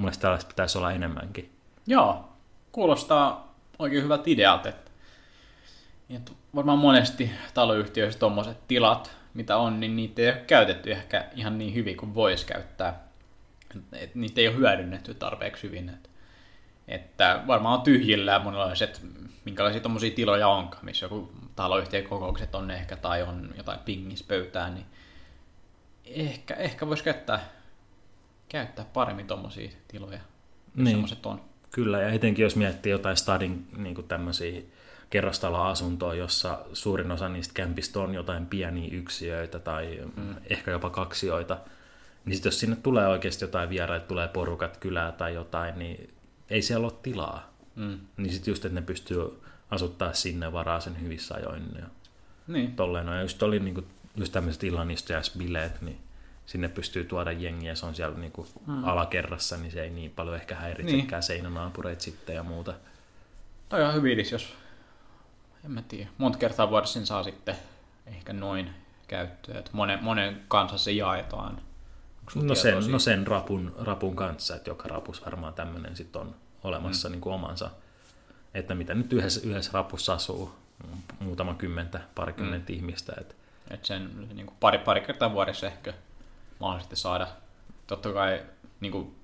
[0.04, 1.52] mielestä tällaista pitäisi olla enemmänkin.
[1.86, 2.28] Joo,
[2.72, 4.87] kuulostaa oikein hyvät ideat, että,
[6.10, 11.58] että varmaan monesti taloyhtiöissä tuommoiset tilat mitä on, niin niitä ei ole käytetty ehkä ihan
[11.58, 13.08] niin hyvin kuin voisi käyttää.
[13.92, 15.88] Et niitä ei ole hyödynnetty tarpeeksi hyvin.
[15.88, 16.10] Et,
[16.88, 19.02] että varmaan on tyhjillä monenlaiset,
[19.44, 24.86] minkälaisia tuommoisia tiloja onkaan, missä joku taloyhtiön kokoukset on ehkä tai on jotain pingispöytää, niin
[26.04, 27.48] ehkä, ehkä voisi käyttää,
[28.48, 30.20] käyttää paremmin tuommoisia tiloja,
[30.74, 30.86] niin.
[30.86, 31.40] semmoiset on.
[31.70, 34.62] Kyllä, ja etenkin jos miettii jotain stadin niin tämmöisiä
[35.10, 40.34] kerrostaloasuntoa, jossa suurin osa niistä kämpistä on jotain pieniä yksiöitä tai mm.
[40.50, 41.58] ehkä jopa kaksioita,
[42.24, 46.10] niin sitten jos sinne tulee oikeasti jotain vieraita, tulee porukat kylää tai jotain, niin
[46.50, 47.52] ei siellä ole tilaa.
[47.76, 47.98] Mm.
[48.16, 49.40] Niin sitten just, että ne pystyy
[49.70, 51.62] asuttaa sinne varaa sen hyvissä ajoin.
[51.78, 51.86] Ja
[52.48, 52.76] niin.
[52.76, 53.06] Tolleen.
[53.06, 53.84] No, ja just oli niinku,
[54.16, 55.98] just tämmöiset illanistujaisbileet, niin
[56.46, 58.84] sinne pystyy tuoda jengiä, se on siellä niinku mm.
[58.84, 61.22] alakerrassa, niin se ei niin paljon ehkä häiritsekään niin.
[61.22, 62.74] seinänaapureita sitten ja muuta.
[63.68, 64.54] Toi on hyvin, jos
[65.64, 67.56] en mä tiedä, monta kertaa vuodessa saa sitten
[68.06, 68.70] ehkä noin
[69.08, 71.60] käyttöä, että monen, monen kanssa se jaetaan.
[72.34, 77.08] No sen, no sen rapun, rapun kanssa, että joka rapus varmaan tämmöinen sitten on olemassa
[77.08, 77.12] mm.
[77.12, 77.70] niin kuin omansa.
[78.54, 80.54] Että mitä nyt yhdessä, yhdessä rapussa asuu,
[81.20, 82.76] muutama kymmentä, parikymmentä mm.
[82.76, 83.12] ihmistä.
[83.20, 83.34] Että
[83.70, 85.94] et sen niin kuin pari, pari kertaa vuodessa ehkä
[86.60, 87.28] mahdollisesti saada.
[87.86, 88.42] Totta kai,
[88.80, 89.14] niin kuin,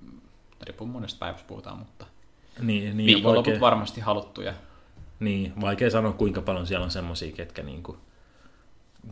[0.61, 2.05] riippuu monesta päivästä puhutaan, mutta
[2.59, 3.61] niin, niin, viikonloput oikein...
[3.61, 4.53] varmasti haluttuja
[5.19, 7.97] niin, vaikea sanoa kuinka paljon siellä on semmoisia, ketkä niin kuin,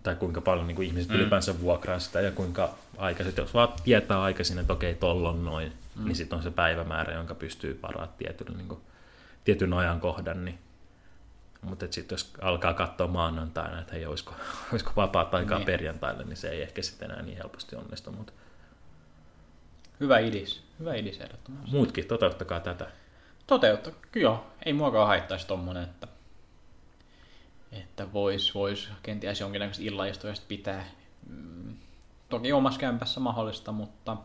[0.04, 1.16] tai kuinka paljon niin kuin ihmiset mm.
[1.16, 6.06] ylipäänsä vuokraa sitä ja kuinka aikaisin, jos vaan tietää aikaisin, että okei, tollon noin, mm.
[6.06, 8.82] niin sitten on se päivämäärä, jonka pystyy paraa tietyn, niin kuin,
[9.44, 10.60] tietyn ajankohdan, niin
[11.63, 14.34] mutta sitten jos alkaa katsoa maanantaina, että hei, olisiko,
[14.72, 15.66] olisiko vapaat aikaa niin.
[15.66, 18.12] perjantaille, niin se ei ehkä sitten enää niin helposti onnistu.
[18.12, 18.34] Mutta...
[20.00, 20.63] Hyvä idis.
[20.80, 21.72] Hyvä idis ehdottomasti.
[21.72, 22.88] Muutkin, toteuttakaa tätä
[23.47, 26.08] toteuttaa, joo, ei muakaan haittaisi tommonen, että,
[27.71, 30.86] että vois, vois kenties jonkinlaista illajistoja pitää.
[31.29, 31.75] Mm,
[32.29, 34.17] toki omassa kämpässä mahdollista, mutta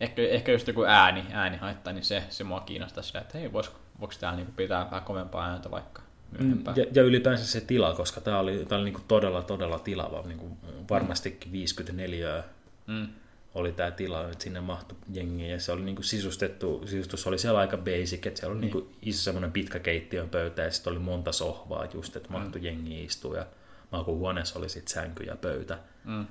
[0.00, 3.52] ehkä, ehkä just joku ääni, ääni haittaa, niin se, se mua kiinnostaa sitä, että hei,
[3.52, 6.02] vois, voiko täällä niinku pitää vähän kovempaa ääntä vaikka
[6.38, 6.76] myöhempään.
[6.76, 10.56] Ja, ja ylipäänsä se tila, koska tämä oli, tää oli niinku todella, todella tilava, niinku
[10.90, 12.44] varmastikin 54
[12.86, 13.08] mm
[13.54, 17.60] oli tämä tila, että sinne mahtui jengiä ja se oli niinku sisustettu, sisustus oli siellä
[17.60, 18.72] aika basic, että siellä oli niin.
[18.72, 22.64] niinku iso semmoinen pitkä keittiön pöytä ja sitten oli monta sohvaa just, että mahtui mm.
[22.64, 23.46] jengi istua ja
[23.92, 25.78] makuuhuoneessa oli sitten sänky ja pöytä.
[26.04, 26.26] Mm.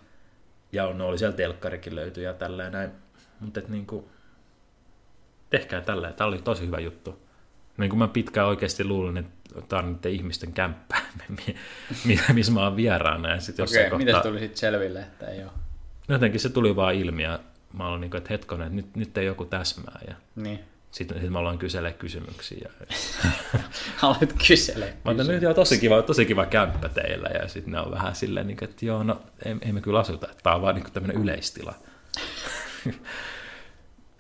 [0.71, 2.91] Ja no oli siellä telkkarikin löytyi ja tälleen näin,
[3.39, 4.09] mutta niinku,
[5.49, 7.19] tehkää tälleen, tämä oli tosi hyvä juttu.
[7.77, 10.97] Niin kuin mä pitkään oikeasti luulin, että tämä on niiden ihmisten kämppä,
[12.33, 13.29] missä mä oon vieraana.
[13.29, 14.21] Ja sit Okei, kohtaa...
[14.21, 15.51] tuli sitten selville, että ei ole?
[16.09, 17.39] Jotenkin se tuli vaan ilmi ja
[17.73, 19.99] mä olin niin kuin, että hetkonen, että nyt, nyt ei joku täsmää.
[20.07, 20.59] Ja niin.
[20.91, 22.69] Sitten sit mä aloin kysellä kysymyksiä.
[24.01, 27.29] Aloit kysellä Mä nyt joo, tosi kiva, tosi kiva kämppä teillä.
[27.29, 29.99] Ja sitten ne on vähän silleen, niin kuin, että joo, no ei, ei me kyllä
[29.99, 30.27] asuta.
[30.31, 31.73] Että tämä on vaan niin tämmöinen yleistila.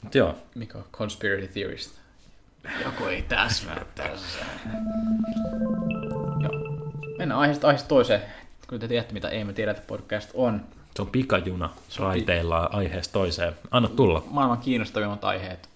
[0.03, 0.35] Mut joo.
[0.55, 1.91] Mikä on conspiracy theorist?
[2.85, 4.39] Joku ei täsmää tässä.
[6.39, 6.83] Joo.
[7.17, 8.21] Mennään aiheesta, aiheesta toiseen.
[8.67, 10.65] Kun te tiedätte, mitä Ei me tiedä, podcast on,
[10.99, 13.53] se on pikajuna raiteilla pi- aiheesta toiseen.
[13.71, 14.23] Anna tulla.
[14.29, 15.69] Maailman kiinnostavimmat aiheet.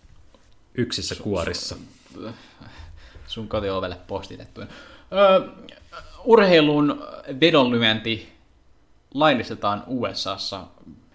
[0.76, 1.76] Yksissä sun, kuorissa.
[2.14, 2.34] Sun,
[3.28, 4.62] sun kotiovelle postitettu.
[4.62, 5.50] Öö,
[6.24, 7.04] urheilun
[7.42, 8.34] vedonlyönti
[9.14, 10.64] laillistetaan USAssa.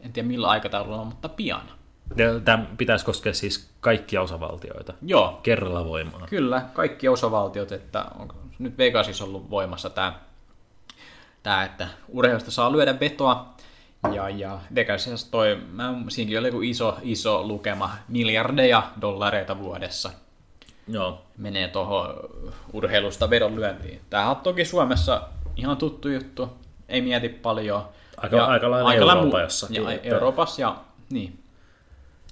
[0.01, 1.71] En tiedä millä aikataululla, mutta pian.
[2.44, 4.94] Tämä pitäisi koskea siis kaikkia osavaltioita.
[5.03, 5.40] Joo.
[5.42, 6.27] Kerralla voimaa.
[6.27, 7.73] Kyllä, kaikki osavaltiot.
[7.73, 10.12] Että on nyt Vegasissa ollut voimassa tämä,
[11.42, 13.58] tämä että urheilusta saa lyödä vetoa
[14.15, 20.11] ja, ja Vegasissa toi, mä, siinäkin oli joku iso, iso lukema, miljardeja dollareita vuodessa.
[20.89, 21.23] Joo.
[21.37, 22.15] Menee tuohon
[22.73, 24.01] urheilusta vedonlyöntiin.
[24.11, 26.49] Tämähän on toki Suomessa ihan tuttu juttu.
[26.89, 27.89] ei mieti paljon.
[28.17, 30.77] Aika- aika lailla Eurooppa jossakin, Ja, että- Euroopassa ja
[31.11, 31.43] niin.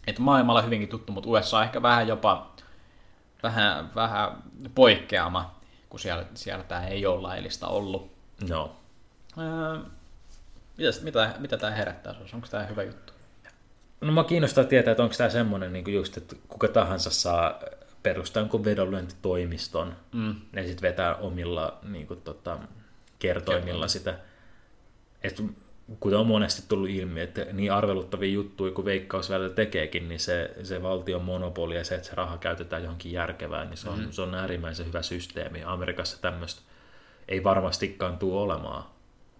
[0.06, 2.50] Että maailmalla hyvinkin tuttu, mutta USA ehkä vähän jopa
[3.42, 4.42] vähän, vähän
[4.74, 5.54] poikkeama,
[5.88, 8.10] kun siellä, siellä tämä ei ole laillista ollut.
[8.48, 8.76] Joo.
[9.38, 9.80] Ää,
[10.76, 12.36] mitä, mitä, mitä tämä herättää sinussa?
[12.36, 13.12] Onko tämä hyvä juttu?
[14.00, 17.60] No mä kiinnostaa tietää, että onko tämä semmoinen niin just, että kuka tahansa saa
[18.02, 20.34] perustaa jonkun vedonlyöntitoimiston mm.
[20.52, 22.58] ja sitten vetää omilla niin kuin, tota,
[23.18, 24.18] kertoimilla sitä.
[25.22, 25.42] Et,
[26.00, 30.50] kuten on monesti tullut ilmi, että niin arveluttavia juttuja kuin Veikkaus välillä tekeekin, niin se,
[30.62, 34.10] se valtion monopoli ja se, että se raha käytetään johonkin järkevään, niin se on, mm.
[34.10, 35.62] se on äärimmäisen hyvä systeemi.
[35.64, 36.62] Amerikassa tämmöistä
[37.28, 38.84] ei varmastikaan tule olemaan.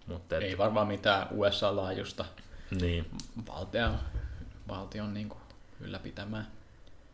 [0.07, 2.25] Mutta et, Ei varmaan mitään USA-laajusta
[2.81, 3.05] niin.
[3.47, 3.99] valtion,
[4.67, 5.41] valtion niin kuin
[5.79, 6.45] ylläpitämää.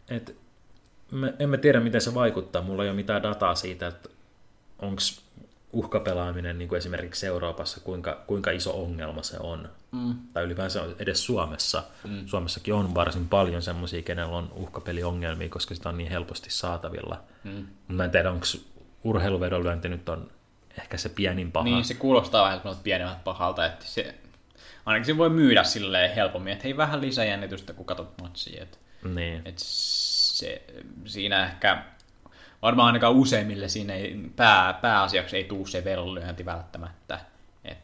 [0.09, 0.35] Et
[1.11, 2.61] me emme tiedä, miten se vaikuttaa.
[2.61, 4.09] Mulla ei ole mitään dataa siitä, että
[4.79, 5.01] onko
[5.73, 9.69] uhkapelaaminen niin kuin esimerkiksi Euroopassa, kuinka, kuinka iso ongelma se on.
[9.91, 10.15] Mm.
[10.33, 11.83] Tai ylipäänsä edes Suomessa.
[12.07, 12.27] Mm.
[12.27, 17.23] Suomessakin on varsin paljon semmoisia, kenellä on uhkapeliongelmia, koska sitä on niin helposti saatavilla.
[17.43, 17.67] Mm.
[17.87, 18.45] Mä en tiedä, onko
[19.03, 20.31] urheiluvedonlyönti nyt on
[20.79, 21.65] ehkä se pienin paha.
[21.65, 24.15] Niin, se kuulostaa vähän semmoilta pienemmältä pahalta, että se,
[24.85, 28.63] ainakin se voi myydä silleen helpommin, että hei vähän lisäjännitystä, kun katsot matsia.
[28.63, 29.41] Että, niin.
[29.45, 30.63] että se,
[31.05, 31.83] siinä ehkä,
[32.61, 37.19] varmaan ainakaan useimmille siinä ei, pää, pääasiaksi ei tuu se vedonlyönti välttämättä.
[37.65, 37.77] Et,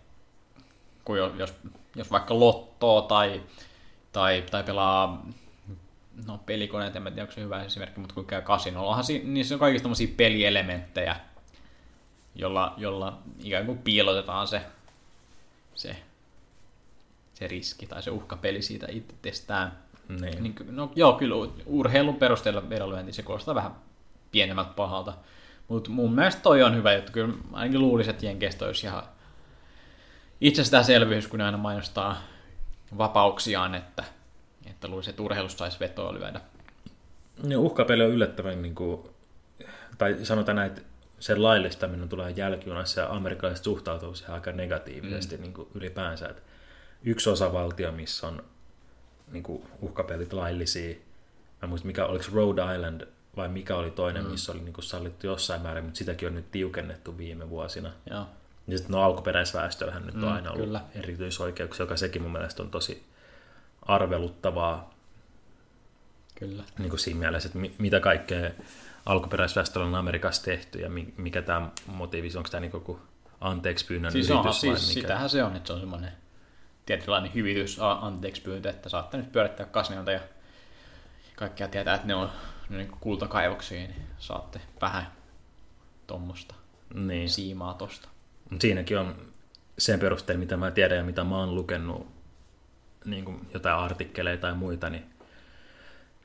[1.06, 1.54] kun jos,
[1.96, 3.44] jos, vaikka lottoa tai,
[4.12, 5.26] tai, tai pelaa
[6.28, 9.60] no pelikoneet, en tiedä, onko se hyvä esimerkki, mutta kun käy kasinolla, niin se on
[9.60, 11.16] kaikista tämmöisiä pelielementtejä,
[12.36, 14.62] jolla, jolla ikään kuin piilotetaan se,
[15.76, 15.96] se,
[17.34, 19.72] se riski tai se uhkapeli siitä itsestään.
[20.22, 20.44] Niin.
[20.44, 23.72] Niin, no joo, kyllä urheilun perusteella vedonlyönti se kuulostaa vähän
[24.32, 25.14] pienemmältä pahalta.
[25.68, 27.12] Mutta mun mielestä toi on hyvä juttu.
[27.12, 29.04] Kyllä ainakin luulisin, että Jenkeistä olisi ihan
[30.42, 32.18] itsestäänselvyys, kun ne aina mainostaa
[32.98, 34.04] vapauksiaan, että,
[34.66, 36.42] että luulisin, että urheilussa saisi vetoa lyödä.
[37.48, 39.02] Ja uhkapeli on yllättävän, niin kuin,
[39.98, 40.82] tai sanotaan näin, että
[41.20, 45.42] sen laillistaminen tulee jälkijunassa ja amerikkalaiset suhtautuu siihen aika negatiivisesti mm.
[45.42, 46.28] niin kuin ylipäänsä.
[46.28, 46.42] Että
[47.04, 48.44] yksi osavaltio, missä on
[49.32, 50.96] niin kuin uhkapelit laillisia,
[51.62, 54.32] mä muistan mikä, oliko Rhode Island vai mikä oli toinen, mm.
[54.32, 57.92] missä oli niin kuin sallittu jossain määrin, mutta sitäkin on nyt tiukennettu viime vuosina.
[58.10, 58.26] Joo.
[58.68, 60.82] Ja sitten no alkuperäisväestöllähän nyt mm, on aina ollut kyllä.
[60.96, 63.04] erityisoikeuksia, joka sekin mun mielestä on tosi
[63.82, 64.94] arveluttavaa
[66.36, 66.64] Kyllä.
[66.78, 68.52] niin kuin siinä mielessä, että mi- mitä kaikkea
[69.10, 73.00] alkuperäisväestöllä on Amerikassa tehty ja mi- mikä tämä motiivi, onko tämä niin kuin
[73.42, 75.02] anteeksi pyynnön Siis, yritys vai siis mikä?
[75.02, 76.12] sitähän se on, että se on semmoinen
[76.86, 80.20] tietynlainen hyvitys, anteeksi pyyntö, että saatte nyt pyörittää kasinoita ja
[81.36, 82.30] kaikkia tietää, että ne on,
[82.70, 85.12] ne on niin kultakaivoksia, niin saatte vähän
[86.08, 86.56] tuommoista
[86.94, 87.30] Niin.
[87.30, 88.10] siimaa tosta.
[88.50, 89.16] Mut siinäkin on
[89.78, 92.08] sen perusteella, mitä mä tiedän ja mitä mä oon lukenut,
[93.06, 95.06] niin kuin jotain artikkeleita tai muita, niin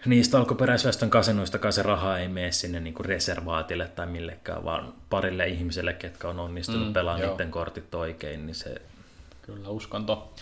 [0.06, 5.46] niistä alkuperäisväestön kasinoista se raha ei mene sinne niin kuin reservaatille tai millekään, vaan parille
[5.46, 8.80] ihmiselle, ketkä on onnistunut mm, pelaamaan niiden kortit oikein, niin se
[9.46, 10.32] Kyllä, uskonto.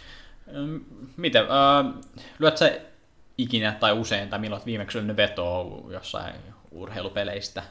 [1.17, 1.95] Miten, äh,
[2.39, 2.81] lyöt sä
[3.39, 6.35] ikinä tai usein, tai milloin viimeksi lyönyt vetoa jossain
[6.71, 7.63] urheilupeleistä?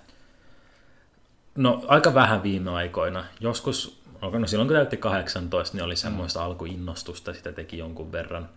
[1.55, 3.25] No aika vähän viime aikoina.
[3.39, 6.45] Joskus, no silloin kun täytti 18, niin oli semmoista mm.
[6.45, 8.49] alkuinnostusta, sitä teki jonkun verran.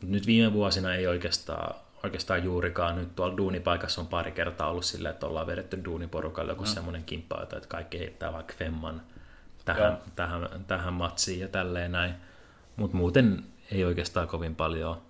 [0.00, 2.96] Mut nyt viime vuosina ei oikeastaan, oikeastaan juurikaan.
[2.96, 6.68] Nyt tuolla duunipaikassa on pari kertaa ollut silleen, että ollaan vedetty duuniporukalle joku mm.
[6.68, 9.02] semmoinen kimppa, että kaikki heittää vaikka femman
[9.64, 12.14] tähän, tähän, tähän matsiin ja tälleen näin.
[12.76, 15.02] Mutta muuten ei oikeastaan kovin paljon.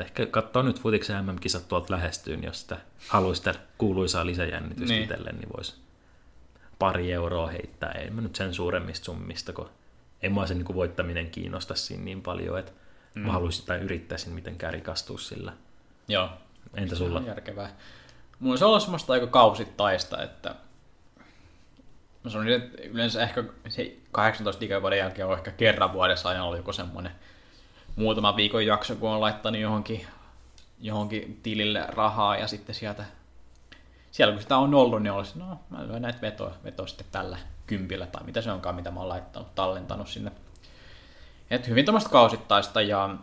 [0.00, 2.76] Ehkä katsoo nyt futiksen MM-kisat tuolta lähestyyn, jos sitä
[3.08, 4.88] haluaisi sitä kuuluisaa lisäjännitystä Niin.
[4.88, 5.02] niin.
[5.02, 5.74] itselleen, niin voisi
[6.78, 7.92] pari euroa heittää.
[7.92, 9.70] Ei mä nyt sen suuremmista summista, kun
[10.22, 12.72] ei mua se niin voittaminen kiinnosta siinä niin paljon, että
[13.14, 13.22] mm.
[13.22, 15.52] mä haluaisin tai yrittäisin mitenkään rikastua sillä.
[16.10, 16.28] Joo.
[16.74, 17.22] Entä Se on sulla?
[17.26, 17.70] järkevää.
[18.40, 20.54] Mulla se on ollut semmoista aika kausittaista, että
[22.24, 26.56] mä sanoisin, että yleensä ehkä se 18 ikävuoden jälkeen on ehkä kerran vuodessa aina ollut
[26.58, 27.12] joku semmoinen
[27.96, 30.06] muutama viikon jakso, kun on laittanut johonkin,
[30.80, 33.04] johonkin tilille rahaa ja sitten sieltä
[34.10, 37.38] siellä kun sitä on ollut, niin olisi, no mä lyön näitä vetoa, vetoa sitten tällä
[37.66, 40.32] kympillä tai mitä se onkaan, mitä mä oon laittanut, tallentanut sinne.
[41.50, 43.16] Et hyvin tämmöistä kausittaista ja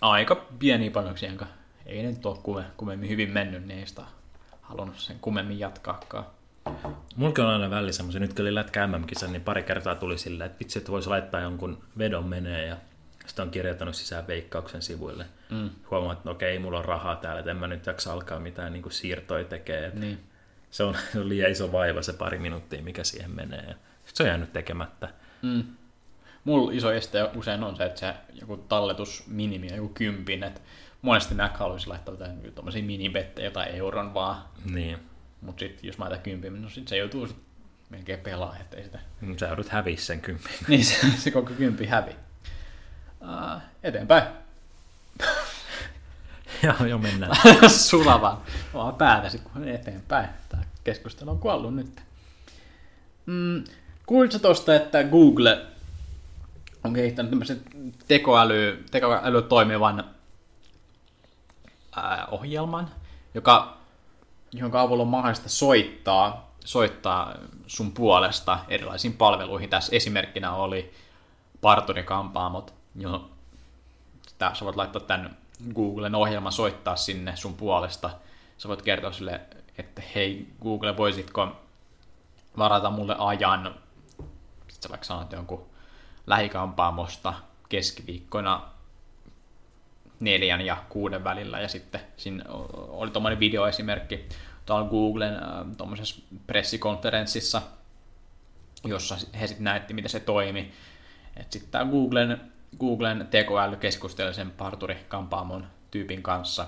[0.00, 1.46] aika pieniä panoksia, jonka
[1.86, 4.02] ei ne nyt ole kume, kumemmin hyvin mennyt, niin ei sitä
[4.62, 6.26] halunnut sen kumemmin jatkaakaan.
[7.16, 10.50] Mulla on aina välissä semmoisen, nyt kun oli lätkä MM-kisa, niin pari kertaa tuli silleen,
[10.50, 12.76] että vitsi, että voisi laittaa jonkun vedon menee ja
[13.26, 15.26] sitten on kirjoittanut sisään veikkauksen sivuille.
[15.50, 15.70] Mm.
[15.90, 18.72] Huomaa, että no okei, mulla on rahaa täällä, että en mä nyt jaksa alkaa mitään
[18.72, 19.92] niin kuin siirtoja tekee.
[19.94, 20.20] Niin.
[20.70, 23.64] Se on, se on liian iso vaiva se pari minuuttia, mikä siihen menee.
[23.68, 25.08] Ja sit se on jäänyt tekemättä.
[25.42, 25.64] Mm.
[26.44, 30.60] Mulla iso este usein on se, että se joku talletusminimi on joku kympin, että
[31.02, 34.98] monesti mä haluaisin laittaa jotain tuommoisia minibettejä, jotain euron vaan, Niin.
[35.40, 37.36] mutta sitten jos mä laitan kympin, no sit se joutuu sit
[37.90, 38.98] melkein pelaa, ettei sitä.
[39.20, 40.50] Mm, Sä joudut häviä sen kympin.
[40.68, 42.16] Niin se, se koko kympi hävi.
[43.20, 44.22] Uh, eteenpäin.
[46.62, 47.36] Joo, jo mennään.
[47.70, 48.38] Sulla vaan.
[48.98, 50.28] Päätä sit kun eteenpäin.
[50.48, 52.00] Tämä keskustelu on kuollut nyt.
[53.26, 53.64] Mm,
[54.06, 55.66] kuulitko tosta, että Google
[56.84, 57.62] on kehittänyt tämmöisen
[58.08, 60.04] tekoäly, tekoäly toimivan
[61.96, 62.90] ää, ohjelman,
[63.34, 63.76] joka,
[64.52, 67.34] jonka avulla on mahdollista soittaa, soittaa
[67.66, 69.70] sun puolesta erilaisiin palveluihin.
[69.70, 70.92] Tässä esimerkkinä oli
[71.60, 73.30] parturikampaamot, jo
[74.38, 75.36] sä voit laittaa tämän
[75.74, 78.10] Googlen ohjelman soittaa sinne sun puolesta.
[78.58, 79.40] Sä voit kertoa sille,
[79.78, 81.48] että hei Google, voisitko
[82.58, 83.74] varata mulle ajan,
[84.68, 85.69] sitten sä vaikka sanot jonkun
[86.30, 87.34] lähikampaamosta
[87.68, 88.68] keskiviikkona
[90.20, 92.44] neljän ja kuuden välillä, ja sitten siinä
[92.88, 94.28] oli tuommoinen videoesimerkki
[94.66, 97.62] tuolla Googlen äh, tuommoisessa pressikonferenssissa,
[98.84, 100.72] jossa he sitten näytti, miten se toimi.
[101.36, 102.40] Että sitten tämä Googlen,
[102.78, 106.66] Googlen tekoäly keskusteli sen parturikampaamon tyypin kanssa,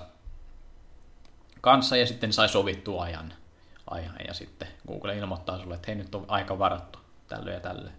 [1.61, 3.33] kanssa ja sitten sai sovittua ajan,
[3.89, 4.15] ajan.
[4.27, 7.91] Ja sitten Google ilmoittaa sulle, että hei nyt on aika varattu tälle ja tälle.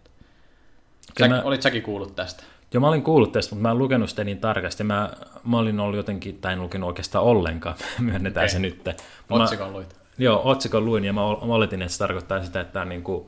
[1.18, 2.42] Sä, mä- Olit säkin kuullut tästä?
[2.72, 4.84] Joo, mä olin kuullut tästä, mutta mä en lukenut sitä niin tarkasti.
[4.84, 5.10] Mä,
[5.44, 8.52] mä olin ollut jotenkin, tai en lukenut oikeastaan ollenkaan, myönnetään Okei.
[8.52, 8.84] se nyt.
[8.84, 8.94] Mä-
[9.42, 9.96] Otsikon luit.
[10.18, 13.02] Joo, otsikon luin ja mä ol- mä oletin, että se tarkoittaa sitä, että tämä niin
[13.02, 13.26] kuin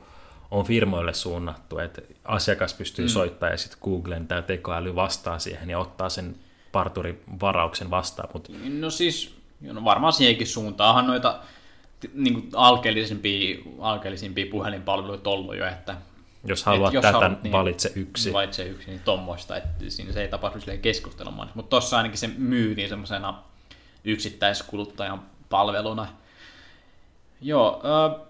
[0.51, 3.09] on firmoille suunnattu, että asiakas pystyy mm.
[3.09, 6.35] soittamaan ja sitten Googlen tämä tekoäly vastaa siihen ja ottaa sen
[6.71, 8.29] parturivarauksen vastaan.
[8.33, 11.39] Mutta No siis, no varmaan siihenkin suuntaanhan noita
[12.13, 15.95] niin kuin alkeellisimpia, alkeellisimpia puhelinpalveluita ollut jo, että
[16.43, 18.33] jos haluat jos tätä, haluat, niin- valitse yksi.
[18.33, 21.51] valitse yksi, niin tommoista, että siinä se ei tapahdu silleen keskustelemaan.
[21.53, 23.43] Mutta tossa ainakin se myytiin semmoisena
[24.03, 26.07] yksittäiskuluttajan palveluna.
[27.41, 28.21] Joo, äh,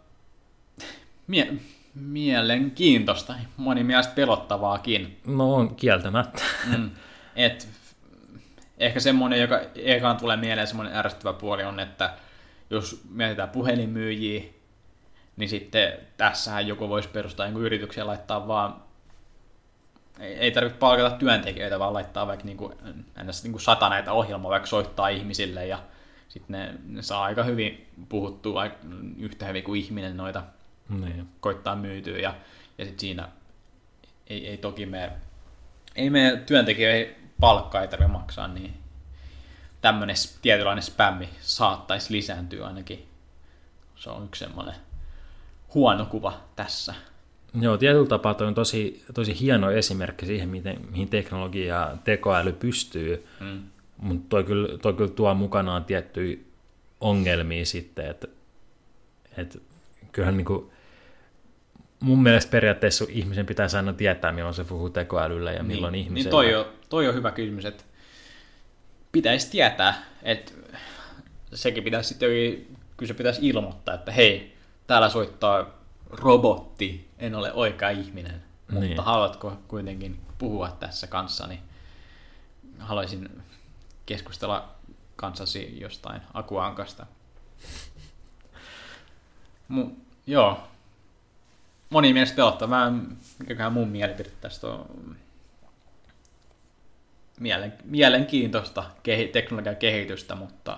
[1.27, 1.53] mie-
[1.95, 5.19] mielenkiintoista, moni mielestä pelottavaakin.
[5.25, 6.43] No on kieltämättä.
[6.77, 6.91] Mm.
[7.35, 7.67] Et,
[8.77, 12.13] ehkä semmoinen, joka ekaan tulee mieleen semmoinen ärsyttävä puoli on, että
[12.69, 14.43] jos mietitään puhelinmyyjiä,
[15.37, 18.83] niin sitten tässähän joku voisi perustaa jonkun yrityksen ja laittaa vaan,
[20.19, 22.73] ei, ei tarvitse palkata työntekijöitä, vaan laittaa vaikka niinku,
[23.23, 23.43] ns.
[23.43, 25.79] Niinku sata näitä ohjelmaa, vaikka soittaa ihmisille ja
[26.29, 28.65] sitten ne, ne saa aika hyvin puhuttua
[29.17, 30.43] yhtä hyvin kuin ihminen noita
[30.89, 31.29] Niin.
[31.39, 32.35] koittaa myytyä ja,
[32.77, 33.29] ja sitten siinä
[34.27, 35.11] ei, ei toki me
[35.95, 38.73] ei me työntekijöihin palkkaa ei tarvitse maksaa, niin
[39.81, 43.07] tämmöinen tietynlainen spämmi saattaisi lisääntyä ainakin.
[43.95, 44.75] Se on yksi semmoinen
[45.73, 46.93] huono kuva tässä.
[47.61, 52.53] Joo, tietyllä tapaa toi on tosi, tosi hieno esimerkki siihen, miten, mihin teknologia ja tekoäly
[52.53, 53.63] pystyy, Mm.
[53.97, 56.37] mutta toi kyllä, toi kyllä tuo mukanaan tiettyjä
[57.01, 58.27] ongelmia sitten, että
[59.37, 59.61] et,
[60.11, 60.71] kyllähän niin kuin,
[61.99, 66.41] mun mielestä periaatteessa ihmisen pitää aina tietää, milloin se puhuu tekoälyllä ja milloin niin, ihmisellä.
[66.41, 67.83] Niin toi on, toi on hyvä kysymys, että
[69.11, 70.51] pitäisi tietää, että
[71.53, 72.29] sekin pitäisi sitten,
[72.97, 74.56] kyllä se pitäisi ilmoittaa, että hei,
[74.87, 75.65] täällä soittaa
[76.09, 78.99] robotti, en ole oikea ihminen, mutta Niin.
[79.03, 81.61] haluatko kuitenkin puhua tässä kanssani?
[82.79, 83.41] Haluaisin
[84.05, 84.69] keskustella
[85.15, 87.05] kanssasi jostain akuankasta.
[89.71, 89.91] Mu-
[90.27, 90.59] joo.
[91.89, 92.75] Moni mielestä pelottava.
[92.75, 92.91] Mä,
[93.39, 95.15] mikäköhän mun mielipide tästä on
[97.39, 100.77] mielen, mielenkiintoista kehi, teknologian kehitystä, mutta mä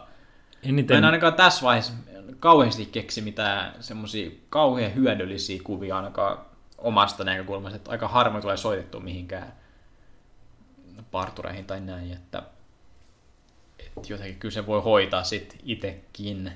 [0.63, 1.93] Eniten, en ainakaan tässä vaiheessa
[2.39, 6.37] kauheasti keksi mitään semmoisia kauhean hyödyllisiä kuvia ainakaan
[6.77, 9.53] omasta näkökulmasta, että aika harvoin tulee soitettua mihinkään
[11.11, 12.43] partureihin tai näin, että,
[13.79, 16.51] että jotenkin kyllä se voi hoitaa sit itekin.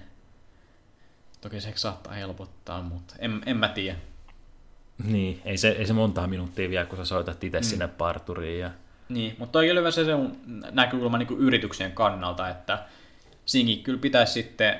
[1.41, 3.97] Toki se saattaa helpottaa, mutta en, en mä tiedä.
[5.03, 7.63] niin, ei se, ei se montaa minuuttia vielä, kun sä soitat itse mm.
[7.63, 8.59] sinne parturiin.
[8.59, 8.71] Ja,
[9.09, 10.11] Niin, mutta toi hyvä se, se
[10.71, 12.83] näkökulma niin yrityksen kannalta, että
[13.45, 14.79] siinkin kyllä pitäisi sitten,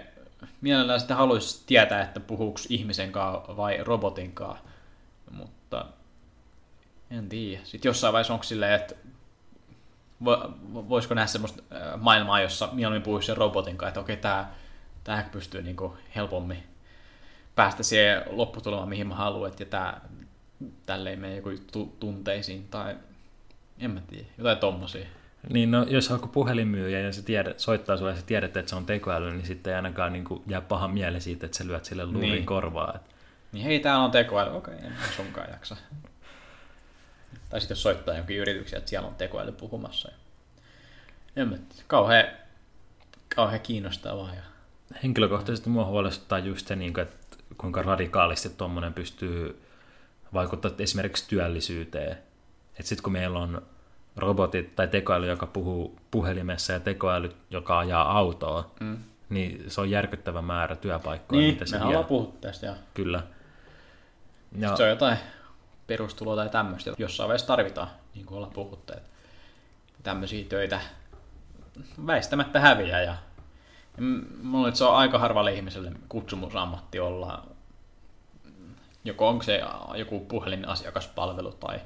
[0.61, 4.65] mielellään sitten haluaisi tietää, että puhuuko ihmisen kanssa vai robotin kanssa,
[5.31, 5.85] mutta
[7.11, 7.61] en tiedä.
[7.63, 8.95] Sitten jossain vaiheessa onko silleen, että
[10.23, 10.53] vo-
[10.89, 11.63] voisiko nähdä semmoista
[11.97, 14.51] maailmaa, jossa mieluummin puhuisi sen robotin kanssa, että okei, tämä,
[15.03, 15.77] tämä pystyy niin
[16.15, 16.63] helpommin
[17.55, 20.01] päästä siihen lopputulemaan, mihin mä haluan, ja tämä,
[20.85, 22.95] tälleen mene joku tu- tunteisiin, tai
[23.79, 25.05] en mä tiedä, jotain tommosia.
[25.49, 28.75] Niin no, jos on puhelinmyyjä ja se tiedät, soittaa sulle ja sä tiedät, että se
[28.75, 31.85] on tekoäly, niin sitten ei ainakaan niin kuin, jää paha mieli siitä, että sä lyöt
[31.85, 32.45] sille luurin Niin.
[32.45, 32.93] korvaa.
[32.95, 33.01] Et,
[33.51, 34.57] Niin hei, täällä on tekoäly.
[34.57, 35.75] Okei, en sunkaan jaksa.
[37.49, 40.09] Tai sitten jos soittaa jonkin yrityksiä, että siellä on tekoäly puhumassa.
[40.11, 41.45] Ja...
[41.45, 42.25] Tiedä, kauhean,
[43.35, 44.33] kauhean kiinnostavaa.
[44.35, 44.41] Ja...
[45.03, 49.61] Henkilökohtaisesti mua huolestuttaa just se, niin kuin, että kuinka radikaalisti tuommoinen pystyy
[50.33, 52.11] vaikuttamaan esimerkiksi työllisyyteen.
[52.11, 53.61] Että sitten kun meillä on
[54.15, 58.97] robotit tai tekoäly, joka puhuu puhelimessa ja tekoäly, joka ajaa autoa, mm.
[59.29, 62.65] niin se on järkyttävä määrä työpaikkoja, Niin, mitä se me ollaan puhuttu tästä.
[62.65, 62.75] Ja...
[62.93, 63.17] Kyllä.
[63.17, 65.17] Ja, Sitten se on jotain
[65.87, 69.09] perustuloa tai tämmöistä, jossain vaiheessa tarvitaan, niin kuin ollaan puhuttu, että
[70.03, 70.81] tämmöisiä töitä
[72.07, 73.01] väistämättä häviää.
[73.01, 73.15] Ja,
[74.43, 77.47] mulla nyt se on aika harvalle ihmiselle kutsumusammatti olla,
[79.03, 79.61] joko onko se
[79.95, 81.79] joku puhelinasiakaspalvelu tai,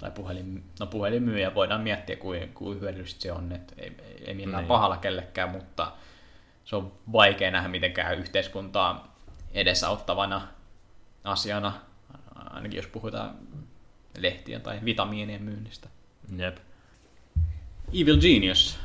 [0.00, 3.96] tai puhelin, no puhelinmyyjä, voidaan miettiä kuin, kuin hyödyllistä se on, että ei,
[4.26, 4.68] ei millään Niin.
[4.68, 5.92] pahalla kellekään, mutta
[6.64, 9.16] se on vaikea nähdä mitenkään yhteiskuntaa
[9.54, 10.48] edesauttavana
[11.24, 11.72] asiana,
[12.34, 13.34] ainakin jos puhutaan
[14.18, 15.88] lehtien tai vitamiinien myynnistä.
[16.36, 16.56] jep.
[18.00, 18.78] Evil Genius.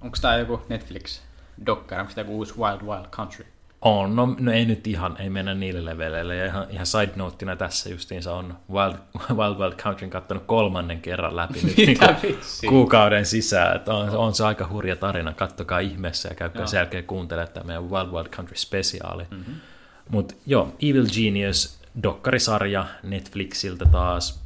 [0.00, 2.00] Onko tämä joku Netflix-dokkari?
[2.00, 3.46] Onko tämä joku uusi Wild Wild Country?
[3.82, 6.36] On, no, no ei nyt ihan, ei mennä niille leveleille.
[6.36, 8.94] Ja ihan, ihan side noteina tässä justiinsa on Wild
[9.38, 12.70] Wild, Wild Countryn kattonut kolmannen kerran läpi nyt niin vitsiä?
[12.70, 13.76] kuukauden sisään.
[13.76, 17.66] Että on, on, se aika hurja tarina, kattokaa ihmeessä ja käykää sen jälkeen kuuntelemaan tämä
[17.66, 19.24] meidän Wild Wild Country spesiaali.
[19.30, 19.54] Mm-hmm.
[20.08, 24.42] Mutta joo, Evil Genius, dokkarisarja Netflixiltä taas.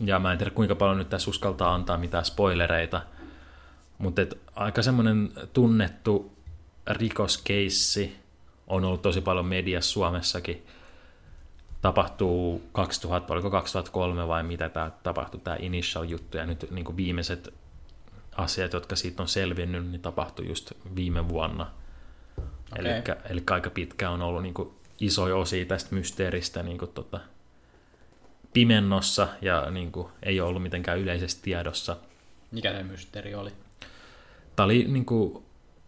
[0.00, 3.02] Ja mä en tiedä kuinka paljon nyt tässä uskaltaa antaa mitään spoilereita.
[3.98, 4.22] Mutta
[4.54, 6.33] aika semmoinen tunnettu
[6.86, 8.16] rikoskeissi
[8.66, 10.66] on ollut tosi paljon mediassa Suomessakin.
[11.82, 16.36] Tapahtuu 2000, oliko 2003 vai mitä tämä tapahtui, tämä initial juttu.
[16.36, 17.54] Ja nyt niin kuin viimeiset
[18.36, 21.70] asiat, jotka siitä on selvinnyt, niin tapahtui just viime vuonna.
[22.78, 23.02] Okei.
[23.30, 24.54] Eli, aika pitkä on ollut niin
[25.00, 27.20] isoja osia tästä mysteeristä niin kuin tota,
[28.52, 31.96] pimennossa ja niin kuin, ei ole ollut mitenkään yleisesti tiedossa.
[32.50, 33.52] Mikä se mysteeri oli?
[34.56, 35.43] Tämä oli niin kuin,